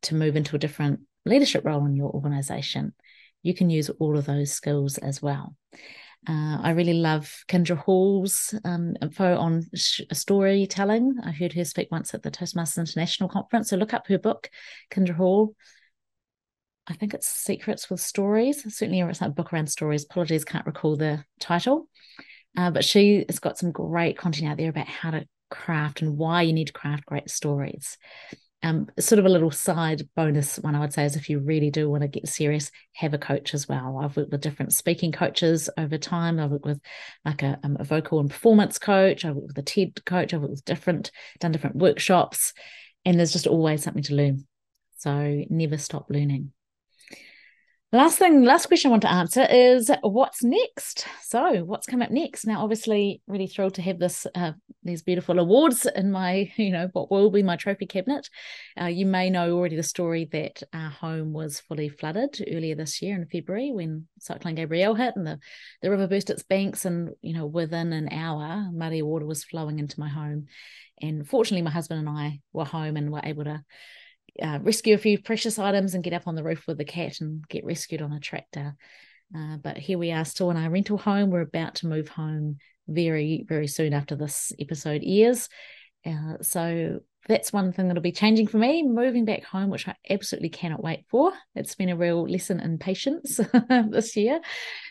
to 0.03 0.15
move 0.15 0.37
into 0.37 0.55
a 0.57 0.59
different 0.59 1.01
leadership 1.25 1.65
role 1.65 1.87
in 1.87 1.97
your 1.97 2.11
organization. 2.11 2.93
You 3.43 3.55
can 3.55 3.71
use 3.71 3.89
all 3.99 4.19
of 4.19 4.27
those 4.27 4.53
skills 4.53 4.99
as 4.99 5.23
well. 5.23 5.57
Uh, 6.27 6.59
I 6.63 6.71
really 6.71 6.95
love 6.95 7.45
Kindra 7.49 7.77
Hall's 7.77 8.55
um, 8.65 8.97
info 9.01 9.37
on 9.37 9.65
sh- 9.75 10.03
storytelling. 10.13 11.17
I 11.25 11.31
heard 11.31 11.53
her 11.55 11.65
speak 11.65 11.89
once 11.91 12.13
at 12.13 12.23
the 12.23 12.31
Toastmasters 12.31 12.79
International 12.79 13.29
Conference. 13.29 13.71
So 13.71 13.77
look 13.77 13.95
up 13.95 14.07
her 14.09 14.19
book, 14.19 14.51
Kendra 14.91 15.15
Hall. 15.15 15.55
I 16.87 16.95
think 16.95 17.15
it's 17.15 17.29
Secrets 17.29 17.89
with 17.89 18.01
Stories. 18.01 18.63
Certainly, 18.63 19.01
it's 19.01 19.21
a 19.21 19.29
book 19.29 19.53
around 19.53 19.69
stories. 19.69 20.05
Apologies, 20.05 20.45
can't 20.45 20.67
recall 20.67 20.97
the 20.97 21.25
title. 21.39 21.89
Uh, 22.57 22.71
but 22.71 22.85
she 22.85 23.25
has 23.29 23.39
got 23.39 23.59
some 23.59 23.71
great 23.71 24.19
content 24.19 24.51
out 24.51 24.57
there 24.57 24.71
about 24.71 24.89
how 24.89 25.11
to 25.11 25.27
craft 25.51 26.03
and 26.03 26.19
why 26.19 26.43
you 26.43 26.53
need 26.53 26.67
to 26.67 26.73
craft 26.73 27.07
great 27.07 27.31
stories 27.31 27.97
um, 28.63 28.89
sort 28.99 29.19
of 29.21 29.27
a 29.27 29.29
little 29.29 29.53
side 29.53 30.03
bonus 30.17 30.57
one 30.59 30.75
I 30.75 30.81
would 30.81 30.93
say 30.93 31.05
is 31.05 31.15
if 31.15 31.31
you 31.31 31.39
really 31.39 31.71
do 31.71 31.89
want 31.89 32.03
to 32.03 32.09
get 32.09 32.27
serious, 32.27 32.71
have 32.95 33.15
a 33.15 33.19
coach 33.19 33.55
as 33.55 33.69
well. 33.69 34.01
I've 34.03 34.17
worked 34.17 34.33
with 34.33 34.41
different 34.41 34.73
speaking 34.73 35.13
coaches 35.13 35.71
over 35.79 35.97
time. 35.97 36.41
I've 36.41 36.51
worked 36.51 36.65
with 36.65 36.81
like 37.25 37.43
a, 37.43 37.59
um, 37.63 37.77
a 37.79 37.85
vocal 37.85 38.19
and 38.19 38.29
performance 38.29 38.79
coach. 38.79 39.25
I've 39.25 39.37
worked 39.37 39.49
with 39.49 39.59
a 39.59 39.63
TED 39.63 40.05
coach. 40.05 40.35
I've 40.35 40.41
worked 40.41 40.51
with 40.51 40.65
different, 40.65 41.13
done 41.39 41.53
different 41.53 41.77
workshops, 41.77 42.53
and 43.05 43.19
there's 43.19 43.33
just 43.33 43.47
always 43.47 43.83
something 43.83 44.03
to 44.05 44.15
learn. 44.15 44.47
So 44.97 45.45
never 45.49 45.79
stop 45.79 46.07
learning. 46.11 46.53
Last 47.91 48.19
thing, 48.19 48.45
last 48.45 48.67
question 48.67 48.91
I 48.91 48.93
want 48.93 49.03
to 49.05 49.11
answer 49.11 49.47
is 49.51 49.91
what's 50.03 50.45
next? 50.45 51.07
So, 51.23 51.65
what's 51.65 51.87
come 51.87 52.03
up 52.03 52.11
next? 52.11 52.47
Now, 52.47 52.63
obviously, 52.63 53.23
really 53.27 53.47
thrilled 53.47 53.77
to 53.77 53.83
have 53.83 53.99
this 53.99 54.27
uh, 54.35 54.53
these 54.85 55.03
beautiful 55.03 55.39
awards 55.39 55.87
in 55.97 56.13
my, 56.13 56.53
you 56.57 56.71
know, 56.71 56.91
what 56.93 57.11
will 57.11 57.31
be 57.31 57.43
my 57.43 57.57
trophy 57.57 57.87
cabinet. 57.87 58.29
Uh, 58.79 58.87
you 58.87 59.07
may 59.07 59.31
know 59.31 59.57
already 59.57 59.75
the 59.75 59.83
story 59.83 60.29
that 60.33 60.63
our 60.75 60.91
home 60.91 61.33
was 61.33 61.61
fully 61.61 61.89
flooded 61.89 62.45
earlier 62.53 62.75
this 62.75 63.01
year 63.01 63.17
in 63.17 63.27
February 63.27 63.73
when 63.73 64.07
Cyclone 64.19 64.57
Gabrielle 64.57 64.95
hit 64.95 65.17
and 65.17 65.27
the, 65.27 65.39
the 65.81 65.91
river 65.91 66.07
burst 66.07 66.29
its 66.29 66.43
banks, 66.43 66.85
and 66.85 67.15
you 67.23 67.33
know, 67.33 67.47
within 67.47 67.95
an 67.95 68.13
hour, 68.13 68.69
muddy 68.71 69.01
water 69.01 69.25
was 69.25 69.45
flowing 69.45 69.79
into 69.79 69.99
my 69.99 70.11
home. 70.11 70.45
And 71.01 71.27
fortunately, 71.27 71.63
my 71.63 71.71
husband 71.71 72.07
and 72.07 72.19
I 72.19 72.41
were 72.53 72.67
home 72.67 72.99
and 72.99 73.11
were 73.11 73.23
able 73.25 73.45
to 73.45 73.65
uh, 74.43 74.59
rescue 74.63 74.95
a 74.95 74.99
few 74.99 75.21
precious 75.21 75.59
items 75.59 75.95
and 75.95 76.05
get 76.05 76.13
up 76.13 76.27
on 76.27 76.35
the 76.35 76.45
roof 76.45 76.67
with 76.67 76.79
the 76.79 76.85
cat 76.85 77.21
and 77.21 77.47
get 77.49 77.65
rescued 77.65 78.03
on 78.03 78.13
a 78.13 78.21
tractor. 78.21 78.77
Uh, 79.37 79.57
but 79.57 79.77
here 79.77 79.99
we 79.99 80.11
are 80.11 80.25
still 80.25 80.51
in 80.51 80.57
our 80.57 80.71
rental 80.71 80.99
home. 80.99 81.31
We're 81.31 81.43
about 81.43 81.77
to 81.77 81.87
move 81.87 82.09
home 82.09 82.59
very, 82.87 83.45
very 83.47 83.67
soon 83.67 83.93
after 83.93 84.17
this 84.17 84.53
episode 84.59 85.03
airs. 85.05 85.49
Uh, 86.07 86.35
so 86.41 87.01
that's 87.29 87.53
one 87.53 87.73
thing 87.73 87.89
that'll 87.89 88.03
be 88.03 88.13
changing 88.13 88.47
for 88.47 88.57
me, 88.57 88.83
moving 88.83 89.27
back 89.27 89.45
home, 89.45 89.69
which 89.69 89.87
I 89.87 89.95
absolutely 90.09 90.49
cannot 90.49 90.83
wait 90.83 91.05
for. 91.11 91.33
It's 91.55 91.75
been 91.75 91.91
a 91.91 91.97
real 91.97 92.27
lesson 92.29 92.61
in 92.61 92.79
patience 92.79 93.39
this 93.91 94.17
year. 94.17 94.41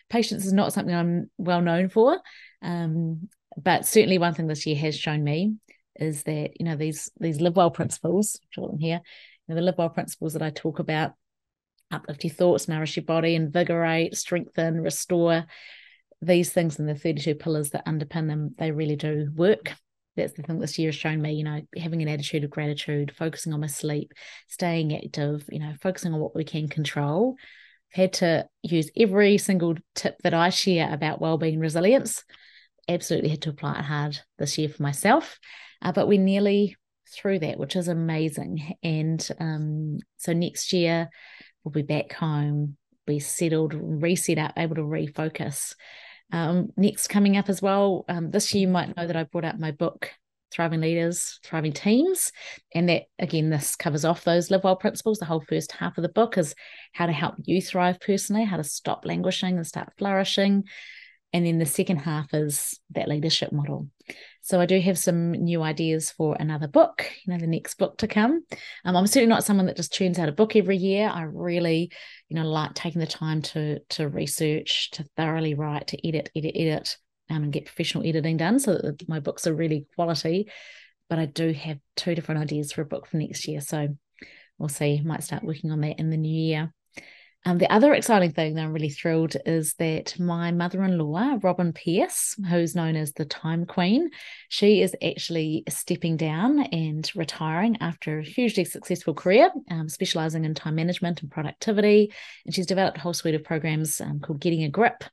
Patience 0.10 0.46
is 0.46 0.54
not 0.54 0.72
something 0.72 0.94
I'm 0.94 1.32
well 1.38 1.62
known 1.62 1.90
for. 1.90 2.20
Um, 2.62 3.30
but 3.58 3.88
certainly 3.88 4.20
one 4.20 4.36
thing 4.36 4.48
this 4.48 4.68
year 4.68 4.76
has 4.76 4.98
shown 4.98 5.24
me 5.24 5.56
is 5.96 6.24
that, 6.24 6.60
you 6.60 6.66
know, 6.66 6.76
these 6.76 7.10
these 7.20 7.42
live 7.42 7.56
well 7.56 7.72
principles, 7.72 8.40
draw 8.52 8.68
them 8.68 8.78
here, 8.78 9.02
the 9.56 9.62
live 9.62 9.78
well 9.78 9.90
principles 9.90 10.34
that 10.34 10.42
I 10.42 10.50
talk 10.50 10.80
about 10.80 11.14
uplift 11.92 12.24
your 12.24 12.34
thoughts, 12.34 12.68
nourish 12.68 12.98
your 12.98 13.06
body, 13.06 13.36
invigorate, 13.36 14.16
strengthen, 14.16 14.82
restore. 14.82 15.46
These 16.22 16.52
things 16.52 16.80
and 16.80 16.90
the 16.90 16.96
32 16.96 17.36
pillars 17.36 17.72
that 17.72 17.86
underpin 17.86 18.28
them, 18.28 18.56
they 18.58 18.72
really 18.72 18.96
do 18.96 19.30
work. 19.36 19.74
That's 20.16 20.34
the 20.34 20.42
thing 20.42 20.60
this 20.60 20.80
year 20.80 20.88
has 20.88 20.96
shown 20.96 21.22
me, 21.22 21.34
you 21.34 21.44
know, 21.44 21.62
having 21.78 22.02
an 22.02 22.08
attitude 22.08 22.44
of 22.44 22.50
gratitude, 22.50 23.14
focusing 23.16 23.54
on 23.54 23.62
my 23.62 23.68
sleep, 23.68 24.14
staying 24.48 24.96
active, 24.96 25.46
you 25.52 25.60
know, 25.60 25.74
focusing 25.80 26.14
on 26.14 26.20
what 26.20 26.36
we 26.36 26.44
can 26.44 26.68
control. 26.68 27.36
I've 27.94 28.02
had 28.02 28.14
to 28.14 28.48
use 28.64 28.90
every 28.98 29.38
single 29.38 29.76
tip 29.94 30.18
that 30.24 30.34
I 30.34 30.50
share 30.50 30.92
about 30.92 31.22
well-being 31.22 31.60
resilience. 31.60 32.24
Absolutely 32.90 33.30
had 33.30 33.44
to 33.44 33.52
apply 33.52 33.78
it 33.78 33.86
hard 33.86 34.20
this 34.40 34.58
year 34.58 34.70
for 34.70 34.82
myself. 34.82 35.40
Uh, 35.84 35.92
but 35.92 36.08
we're 36.08 36.20
nearly 36.20 36.76
through 37.13 37.39
that, 37.39 37.58
which 37.58 37.76
is 37.76 37.88
amazing. 37.88 38.76
And 38.84 39.28
um, 39.39 40.00
so 40.17 40.34
next 40.34 40.74
year 40.74 41.10
we'll 41.63 41.72
be 41.72 41.82
back 41.82 42.13
home, 42.13 42.78
be 43.06 43.20
settled, 43.20 43.74
reset 43.74 44.38
up, 44.38 44.54
able 44.58 44.76
to 44.76 44.82
refocus. 44.82 45.74
Um, 46.32 46.70
next 46.76 47.08
coming 47.08 47.38
up 47.38 47.50
as 47.50 47.62
well, 47.62 48.06
um, 48.10 48.32
this 48.32 48.54
year 48.54 48.62
you 48.62 48.67
might 48.67 48.96
know 48.96 49.08
that 49.08 49.15
I 49.15 49.24
brought 49.24 49.46
out 49.46 49.60
my 49.60 49.72
book, 49.72 50.12
Thriving 50.52 50.82
Leaders, 50.82 51.39
Thriving 51.43 51.74
Teams. 51.74 52.32
And 52.74 52.89
that, 52.89 53.04
again, 53.20 53.50
this 53.50 53.76
covers 53.76 54.06
off 54.06 54.24
those 54.24 54.52
live 54.52 54.63
well 54.63 54.76
principles. 54.76 55.20
The 55.20 55.26
whole 55.26 55.43
first 55.48 55.72
half 55.72 55.98
of 55.98 56.02
the 56.02 56.10
book 56.10 56.38
is 56.38 56.56
how 56.93 57.06
to 57.06 57.12
help 57.12 57.36
you 57.43 57.62
thrive 57.62 58.00
personally, 58.00 58.43
how 58.46 58.58
to 58.58 58.63
stop 58.63 59.06
languishing 59.06 59.58
and 59.58 59.67
start 59.67 59.93
flourishing. 59.98 60.63
And 61.34 61.46
then 61.46 61.60
the 61.60 61.65
second 61.65 61.98
half 61.98 62.34
is 62.34 62.80
that 62.91 63.10
leadership 63.10 63.52
model. 63.52 63.89
So 64.48 64.62
I 64.62 64.66
do 64.66 64.80
have 64.80 64.98
some 64.98 65.34
new 65.34 65.62
ideas 65.62 66.10
for 66.10 66.38
another 66.40 66.70
book, 66.70 67.12
you 67.26 67.34
know, 67.34 67.38
the 67.38 67.48
next 67.48 67.74
book 67.74 67.98
to 67.98 68.08
come. 68.08 68.46
Um, 68.86 68.96
I'm 68.96 69.06
certainly 69.06 69.28
not 69.28 69.44
someone 69.44 69.66
that 69.66 69.76
just 69.76 69.92
churns 69.92 70.18
out 70.20 70.30
a 70.30 70.32
book 70.32 70.56
every 70.56 70.78
year. 70.78 71.12
I 71.14 71.24
really, 71.24 71.92
you 72.30 72.36
know, 72.38 72.50
like 72.50 72.74
taking 72.74 73.02
the 73.02 73.08
time 73.08 73.42
to 73.42 73.80
to 73.90 74.08
research, 74.08 74.92
to 74.92 75.04
thoroughly 75.18 75.54
write, 75.54 75.88
to 75.88 76.08
edit, 76.08 76.30
edit, 76.34 76.54
edit, 76.56 76.98
um, 77.30 77.44
and 77.44 77.52
get 77.52 77.66
professional 77.66 78.08
editing 78.08 78.38
done 78.38 78.58
so 78.60 78.76
that 78.76 79.10
my 79.10 79.20
books 79.20 79.48
are 79.48 79.54
really 79.54 79.86
quality. 79.96 80.50
But 81.10 81.20
I 81.20 81.26
do 81.26 81.52
have 81.52 81.80
two 81.98 82.16
different 82.16 82.40
ideas 82.40 82.72
for 82.72 82.80
a 82.80 82.86
book 82.86 83.06
for 83.06 83.18
next 83.18 83.50
year. 83.50 83.60
So 83.60 83.98
we'll 84.58 84.70
see. 84.70 85.02
Might 85.02 85.26
start 85.26 85.44
working 85.44 85.72
on 85.72 85.82
that 85.82 86.00
in 86.00 86.10
the 86.10 86.16
new 86.16 86.34
year. 86.34 86.74
Um, 87.45 87.60
the 87.60 87.71
other 87.71 87.93
exciting 87.93 88.32
thing 88.32 88.56
that 88.56 88.63
I'm 88.63 88.73
really 88.73 88.89
thrilled 88.89 89.38
is 89.45 89.73
that 89.76 90.19
my 90.19 90.52
mother 90.52 90.84
in 90.84 90.97
law, 90.97 91.38
Robyn 91.41 91.71
Pearce, 91.71 92.36
who's 92.50 92.76
known 92.76 92.97
as 92.97 93.13
the 93.13 93.23
Time 93.23 93.65
Queen, 93.65 94.10
she 94.50 94.82
is 94.82 94.93
actually 95.02 95.63
stepping 95.69 96.17
down 96.17 96.60
and 96.60 97.10
retiring 97.15 97.78
after 97.80 98.19
a 98.19 98.23
hugely 98.23 98.65
successful 98.65 99.13
career, 99.13 99.50
um, 99.71 99.88
specializing 99.88 100.43
in 100.43 100.56
time 100.56 100.76
management 100.76 101.21
and 101.21 101.32
productivity. 101.32 102.12
And 102.45 102.54
she's 102.54 102.65
developed 102.65 102.97
a 102.97 103.02
whole 103.02 103.13
suite 103.13 103.36
of 103.36 103.45
programs 103.45 104.02
um, 104.02 104.19
called 104.19 104.41
Getting 104.41 104.63
a 104.63 104.69
Grip. 104.69 105.04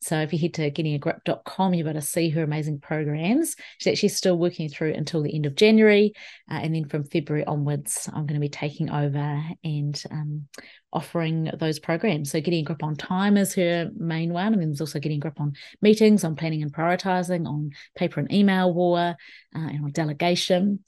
So 0.00 0.20
if 0.20 0.32
you 0.32 0.38
head 0.38 0.54
to 0.54 0.70
gettingagrip.com, 0.70 1.74
you're 1.74 1.88
able 1.88 2.00
to 2.00 2.06
see 2.06 2.28
her 2.30 2.42
amazing 2.42 2.80
programs. 2.80 3.56
She's 3.78 3.92
actually 3.92 4.10
still 4.10 4.38
working 4.38 4.68
through 4.68 4.92
until 4.94 5.22
the 5.22 5.34
end 5.34 5.46
of 5.46 5.54
January. 5.54 6.12
Uh, 6.50 6.54
and 6.62 6.74
then 6.74 6.88
from 6.88 7.04
February 7.04 7.44
onwards, 7.46 8.08
I'm 8.12 8.26
going 8.26 8.34
to 8.34 8.40
be 8.40 8.48
taking 8.48 8.90
over 8.90 9.42
and 9.64 10.02
um, 10.10 10.48
offering 10.92 11.50
those 11.58 11.78
programs. 11.78 12.30
So 12.30 12.40
getting 12.40 12.60
a 12.60 12.64
grip 12.64 12.82
on 12.82 12.96
time 12.96 13.36
is 13.36 13.54
her 13.54 13.90
main 13.96 14.32
one. 14.32 14.52
And 14.52 14.62
then 14.62 14.68
there's 14.70 14.80
also 14.80 15.00
getting 15.00 15.18
a 15.18 15.20
grip 15.20 15.40
on 15.40 15.54
meetings, 15.82 16.24
on 16.24 16.36
planning 16.36 16.62
and 16.62 16.72
prioritizing, 16.72 17.46
on 17.46 17.70
paper 17.96 18.20
and 18.20 18.32
email 18.32 18.72
war, 18.72 18.98
uh, 18.98 19.14
and 19.54 19.84
on 19.84 19.92
delegation. 19.92 20.84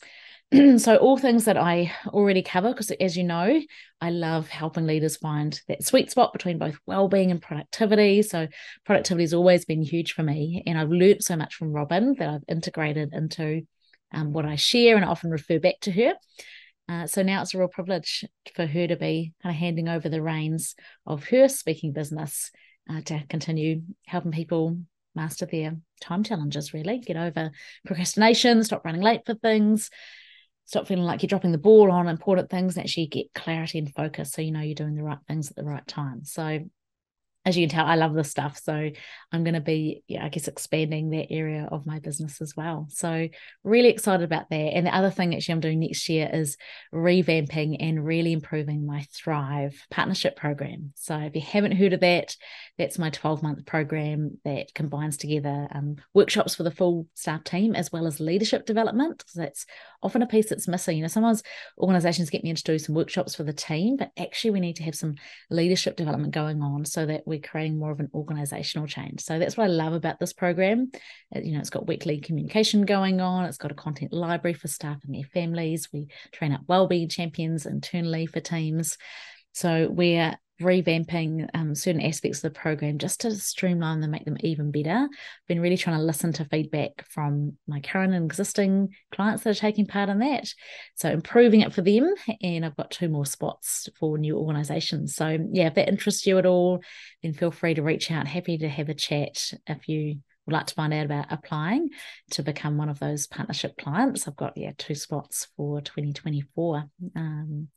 so 0.79 0.97
all 0.97 1.19
things 1.19 1.45
that 1.45 1.59
I 1.59 1.93
already 2.07 2.43
cover, 2.43 2.69
because 2.69 2.91
as 2.93 3.17
you 3.17 3.25
know, 3.25 3.61
I 4.01 4.11
love 4.11 4.49
helping 4.49 4.87
leaders 4.87 5.19
find 5.19 5.61
that 5.69 5.85
sweet 5.85 6.11
spot 6.11 6.33
between 6.33 6.59
both 6.59 6.79
well-being 6.87 7.31
and 7.31 7.43
productivity. 7.43 8.23
So 8.23 8.49
productivity 8.87 9.25
has 9.25 9.35
always 9.35 9.67
been 9.67 9.83
huge 9.83 10.13
for 10.13 10.23
me, 10.23 10.63
and 10.67 10.79
I've 10.79 10.91
learned 10.91 11.23
so 11.23 11.37
much 11.37 11.55
from 11.55 11.73
Robyn 11.73 12.15
that 12.19 12.29
I've 12.29 12.45
integrated 12.49 13.13
into 13.13 13.67
um, 14.13 14.33
what 14.33 14.47
I 14.47 14.57
share, 14.57 14.97
and 14.97 15.05
I 15.05 15.09
often 15.09 15.31
refer 15.31 15.59
back 15.59 15.81
to 15.83 15.93
her. 15.93 16.15
Uh, 16.89 17.07
so 17.07 17.23
now 17.23 17.43
it's 17.43 17.53
a 17.53 17.59
real 17.59 17.69
privilege 17.69 18.25
for 18.55 18.67
her 18.67 18.87
to 18.87 18.97
be 18.97 19.35
kind 19.43 19.55
of 19.55 19.61
handing 19.61 19.89
over 19.89 20.09
the 20.09 20.23
reins 20.23 20.75
of 21.07 21.25
her 21.25 21.49
speaking 21.49 21.93
business 21.93 22.51
uh, 22.91 23.03
to 23.03 23.23
continue 23.29 23.83
helping 24.07 24.33
people 24.33 24.79
master 25.15 25.45
their 25.45 25.77
time 26.01 26.23
challenges, 26.23 26.73
really 26.73 27.01
get 27.01 27.19
over 27.19 27.51
procrastination, 27.85 28.65
stop 28.65 28.87
running 28.87 29.03
late 29.03 29.21
for 29.27 29.35
things, 29.35 29.91
stop 30.69 30.87
feeling 30.87 31.05
like 31.05 31.23
you're 31.23 31.29
dropping 31.29 31.51
the 31.51 31.57
ball 31.57 31.91
on 31.91 32.09
important 32.09 32.51
things 32.51 32.77
and 32.77 32.85
actually 32.85 33.07
get 33.07 33.33
clarity 33.35 33.79
and 33.79 33.95
focus 33.95 34.33
so 34.33 34.43
you 34.43 34.53
know 34.53 34.61
you're 34.61 34.75
doing 34.75 34.95
the 34.95 35.03
right 35.03 35.17
things 35.27 35.49
at 35.49 35.57
the 35.57 35.65
right 35.65 35.87
time. 35.87 36.23
So 36.25 36.61
as 37.49 37.57
you 37.57 37.67
can 37.67 37.75
tell, 37.75 37.87
I 37.87 37.95
love 37.95 38.13
this 38.15 38.31
stuff. 38.31 38.61
So 38.63 38.91
I'm 39.33 39.45
going 39.45 39.55
to 39.55 39.61
be, 39.61 40.03
yeah, 40.07 40.25
I 40.25 40.29
guess, 40.29 40.49
expanding 40.49 41.11
that 41.11 41.33
area 41.33 41.67
of 41.73 41.87
my 41.87 41.99
business 41.99 42.43
as 42.43 42.55
well. 42.55 42.87
So 42.91 43.29
really 43.65 43.89
excited 43.89 44.23
about 44.23 44.51
that. 44.51 44.57
And 44.57 44.87
the 44.87 44.95
other 44.95 45.11
thing 45.11 45.35
actually 45.35 45.55
I'm 45.55 45.61
doing 45.61 45.81
next 45.81 46.09
year 46.11 46.29
is 46.31 46.59
revamping 46.95 47.79
and 47.81 48.05
really 48.05 48.33
improving 48.33 48.87
my 48.87 49.07
Thrive 49.13 49.81
partnership 49.91 50.37
program. 50.37 50.93
So 50.95 51.17
if 51.17 51.35
you 51.35 51.41
haven't 51.41 51.73
heard 51.73 51.95
of 51.95 52.01
that, 52.01 52.37
that's 52.77 52.99
my 52.99 53.09
12 53.11 53.43
month 53.43 53.65
program 53.65 54.39
that 54.45 54.75
combines 54.75 55.17
together 55.17 55.69
um, 55.73 55.97
workshops 56.13 56.55
for 56.55 56.65
the 56.65 56.71
full 56.71 57.07
staff 57.15 57.45
team 57.45 57.75
as 57.75 57.91
well 57.91 58.07
as 58.07 58.21
leadership 58.21 58.67
development. 58.67 59.25
So 59.27 59.41
that's 59.41 59.65
often 60.03 60.21
a 60.21 60.27
piece 60.27 60.51
that's 60.51 60.69
missing. 60.69 60.99
You 60.99 61.03
know, 61.03 61.09
sometimes 61.09 61.43
organizations 61.79 62.31
get 62.31 62.45
me 62.45 62.51
in 62.51 62.57
to 62.57 62.63
do 62.63 62.79
some 62.79 62.95
workshops 62.95 63.35
for 63.35 63.43
the 63.43 63.53
team, 63.55 63.97
but 63.97 64.11
actually 64.19 64.51
we 64.51 64.61
need 64.61 64.77
to 64.77 64.85
have 64.85 64.95
some 64.95 65.15
leadership 65.51 65.97
development 65.97 66.35
going 66.35 66.63
on 66.63 66.85
so 66.85 67.07
that 67.07 67.27
creating 67.39 67.79
more 67.79 67.91
of 67.91 68.01
an 68.01 68.11
organizational 68.15 68.87
change. 68.87 69.21
So 69.23 69.39
that's 69.39 69.57
what 69.57 69.65
I 69.65 69.69
love 69.69 69.93
about 69.93 70.19
this 70.19 70.33
program. 70.33 70.91
You 71.35 71.53
know, 71.53 71.61
it's 71.61 71.71
got 71.71 71.87
weekly 71.87 72.21
communication 72.21 72.85
going 72.85 73.21
on, 73.21 73.45
it's 73.45 73.59
got 73.59 73.73
a 73.73 73.75
content 73.75 74.13
library 74.13 74.55
for 74.55 74.69
staff 74.69 74.99
and 75.05 75.15
their 75.15 75.25
families. 75.25 75.89
We 75.93 76.09
train 76.33 76.53
up 76.53 76.63
wellbeing 76.67 77.09
champions 77.09 77.67
internally 77.67 78.27
for 78.27 78.41
teams. 78.41 78.99
So 79.53 79.89
we're 79.91 80.39
revamping 80.61 81.49
um, 81.55 81.75
certain 81.75 82.01
aspects 82.01 82.39
of 82.39 82.53
the 82.53 82.59
program 82.59 82.99
just 82.99 83.21
to 83.21 83.31
streamline 83.33 84.01
them, 84.01 84.11
make 84.11 84.25
them 84.25 84.37
even 84.41 84.71
better. 84.71 85.09
I've 85.11 85.47
been 85.47 85.61
really 85.61 85.77
trying 85.77 85.99
to 85.99 86.05
listen 86.05 86.33
to 86.35 86.45
feedback 86.45 87.05
from 87.09 87.57
my 87.67 87.81
current 87.81 88.15
and 88.15 88.25
existing 88.25 88.95
clients 89.13 89.45
that 89.45 89.51
are 89.51 89.55
taking 89.55 89.87
part 89.87 90.09
in 90.09 90.19
that. 90.19 90.53
So 90.97 91.11
improving 91.11 91.61
it 91.61 91.73
for 91.73 91.83
them. 91.83 92.13
And 92.43 92.65
I've 92.65 92.77
got 92.77 92.91
two 92.91 93.09
more 93.09 93.27
spots 93.27 93.89
for 93.99 94.19
new 94.19 94.37
organizations. 94.37 95.15
So 95.15 95.39
yeah, 95.53 95.69
if 95.69 95.75
that 95.75 95.89
interests 95.89 96.27
you 96.27 96.39
at 96.39 96.47
all, 96.47 96.83
then 97.23 97.33
feel 97.33 97.51
free 97.51 97.75
to 97.75 97.83
reach 97.83 98.11
out. 98.11 98.27
Happy 98.27 98.59
to 98.59 98.69
have 98.69 98.89
a 98.89 98.95
chat 98.95 99.53
if 99.67 99.89
you 99.89 100.19
would 100.49 100.55
like 100.55 100.67
to 100.67 100.75
find 100.75 100.95
out 100.95 101.05
about 101.05 101.27
applying 101.31 101.91
to 102.31 102.43
become 102.43 102.79
one 102.79 102.89
of 102.89 102.99
those 102.99 103.27
partnership 103.27 103.77
clients. 103.77 104.27
I've 104.27 104.37
got 104.37 104.57
yeah 104.57 104.73
two 104.79 104.95
spots 104.95 105.49
for 105.57 105.81
2024. 105.83 106.85
Um, 107.15 107.69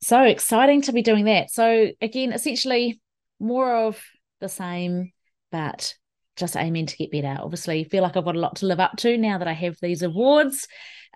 so 0.00 0.22
exciting 0.22 0.82
to 0.82 0.92
be 0.92 1.02
doing 1.02 1.26
that. 1.26 1.50
So 1.50 1.90
again, 2.00 2.32
essentially 2.32 3.00
more 3.38 3.86
of 3.86 4.02
the 4.40 4.48
same, 4.48 5.12
but 5.52 5.94
just 6.36 6.56
aiming 6.56 6.86
to 6.86 6.96
get 6.96 7.10
better. 7.10 7.38
Obviously, 7.40 7.84
feel 7.84 8.02
like 8.02 8.16
I've 8.16 8.24
got 8.24 8.36
a 8.36 8.40
lot 8.40 8.56
to 8.56 8.66
live 8.66 8.80
up 8.80 8.96
to 8.98 9.18
now 9.18 9.38
that 9.38 9.48
I 9.48 9.52
have 9.52 9.76
these 9.80 10.02
awards. 10.02 10.66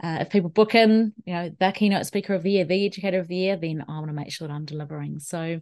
Uh, 0.03 0.19
if 0.21 0.31
people 0.31 0.51
book 0.51 0.75
in, 0.75 1.13
you 1.25 1.33
know, 1.33 1.51
the 1.59 1.73
keynote 1.73 2.07
speaker 2.07 2.35
of 2.35 2.43
the 2.43 2.51
year, 2.51 2.65
the 2.65 2.87
educator 2.87 3.21
of 3.21 3.29
the 3.29 3.37
year, 3.37 3.57
then 3.57 3.85
I 3.89 3.93
want 3.93 4.09
to 4.09 4.13
make 4.13 4.33
sure 4.33 4.49
that 4.49 4.55
I'm 4.55 4.65
delivering. 4.65 5.21
So 5.21 5.61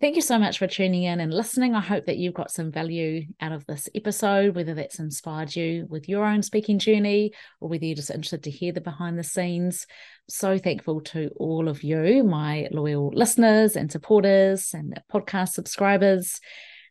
Thank 0.00 0.14
you 0.14 0.22
so 0.22 0.38
much 0.38 0.58
for 0.58 0.68
tuning 0.68 1.02
in 1.02 1.18
and 1.18 1.34
listening. 1.34 1.74
I 1.74 1.80
hope 1.80 2.06
that 2.06 2.18
you've 2.18 2.34
got 2.34 2.52
some 2.52 2.70
value 2.70 3.26
out 3.40 3.50
of 3.50 3.66
this 3.66 3.88
episode, 3.96 4.54
whether 4.54 4.72
that's 4.72 5.00
inspired 5.00 5.56
you 5.56 5.88
with 5.90 6.08
your 6.08 6.24
own 6.24 6.44
speaking 6.44 6.78
journey 6.78 7.32
or 7.60 7.68
whether 7.68 7.84
you're 7.84 7.96
just 7.96 8.10
interested 8.10 8.44
to 8.44 8.50
hear 8.50 8.70
the 8.70 8.80
behind 8.80 9.18
the 9.18 9.24
scenes. 9.24 9.88
So 10.28 10.56
thankful 10.56 11.00
to 11.00 11.30
all 11.34 11.68
of 11.68 11.82
you, 11.82 12.22
my 12.22 12.68
loyal 12.70 13.10
listeners 13.12 13.74
and 13.74 13.90
supporters 13.90 14.72
and 14.72 15.02
podcast 15.12 15.48
subscribers. 15.48 16.40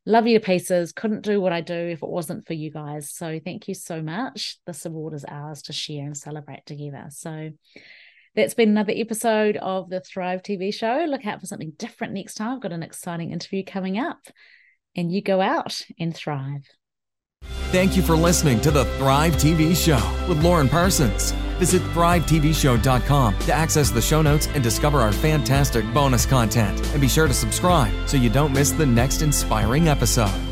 Love 0.06 0.28
you 0.28 0.38
to 0.38 0.46
pieces. 0.46 0.92
Couldn't 0.92 1.22
do 1.22 1.40
what 1.40 1.54
I 1.54 1.62
do 1.62 1.74
if 1.74 2.04
it 2.04 2.10
wasn't 2.10 2.46
for 2.46 2.56
you 2.56 2.72
guys. 2.72 3.10
So 3.10 3.40
thank 3.42 3.70
you 3.70 3.74
so 3.74 4.02
much. 4.02 4.58
This 4.66 4.86
award 4.86 5.14
is 5.14 5.24
ours 5.24 5.62
to 5.64 5.74
share 5.74 6.04
and 6.04 6.18
celebrate 6.18 6.66
together. 6.66 7.06
So 7.12 7.52
that's 8.38 8.54
been 8.54 8.70
another 8.70 8.94
episode 8.96 9.58
of 9.58 9.90
the 9.90 10.00
Thrive 10.00 10.44
TV 10.44 10.72
show. 10.72 11.06
Look 11.10 11.26
out 11.26 11.42
for 11.42 11.48
something 11.48 11.74
different 11.78 12.14
next 12.14 12.36
time. 12.36 12.54
I've 12.54 12.62
got 12.62 12.72
an 12.72 12.84
exciting 12.84 13.32
interview 13.32 13.66
coming 13.66 13.98
up, 13.98 14.20
and 14.96 15.12
you 15.12 15.24
go 15.24 15.42
out 15.42 15.82
and 16.00 16.16
thrive. 16.16 16.70
Thank 17.72 17.98
you 17.98 18.04
for 18.04 18.16
listening 18.16 18.62
to 18.62 18.70
the 18.70 18.86
Thrive 18.98 19.34
TV 19.38 19.76
show 19.76 20.00
with 20.30 20.44
Lauren 20.44 20.70
Parsons. 20.70 21.32
Visit 21.58 21.82
thrivetvshow.com 21.94 23.40
to 23.40 23.54
access 23.54 23.90
the 23.90 24.02
show 24.02 24.22
notes 24.22 24.48
and 24.54 24.64
discover 24.64 25.00
our 25.00 25.12
fantastic 25.12 25.92
bonus 25.92 26.28
content. 26.28 26.80
And 26.92 27.02
be 27.02 27.08
sure 27.08 27.28
to 27.28 27.34
subscribe 27.34 27.92
so 28.06 28.18
you 28.18 28.30
don't 28.30 28.54
miss 28.54 28.70
the 28.72 28.86
next 28.86 29.24
inspiring 29.24 29.88
episode. 29.88 30.47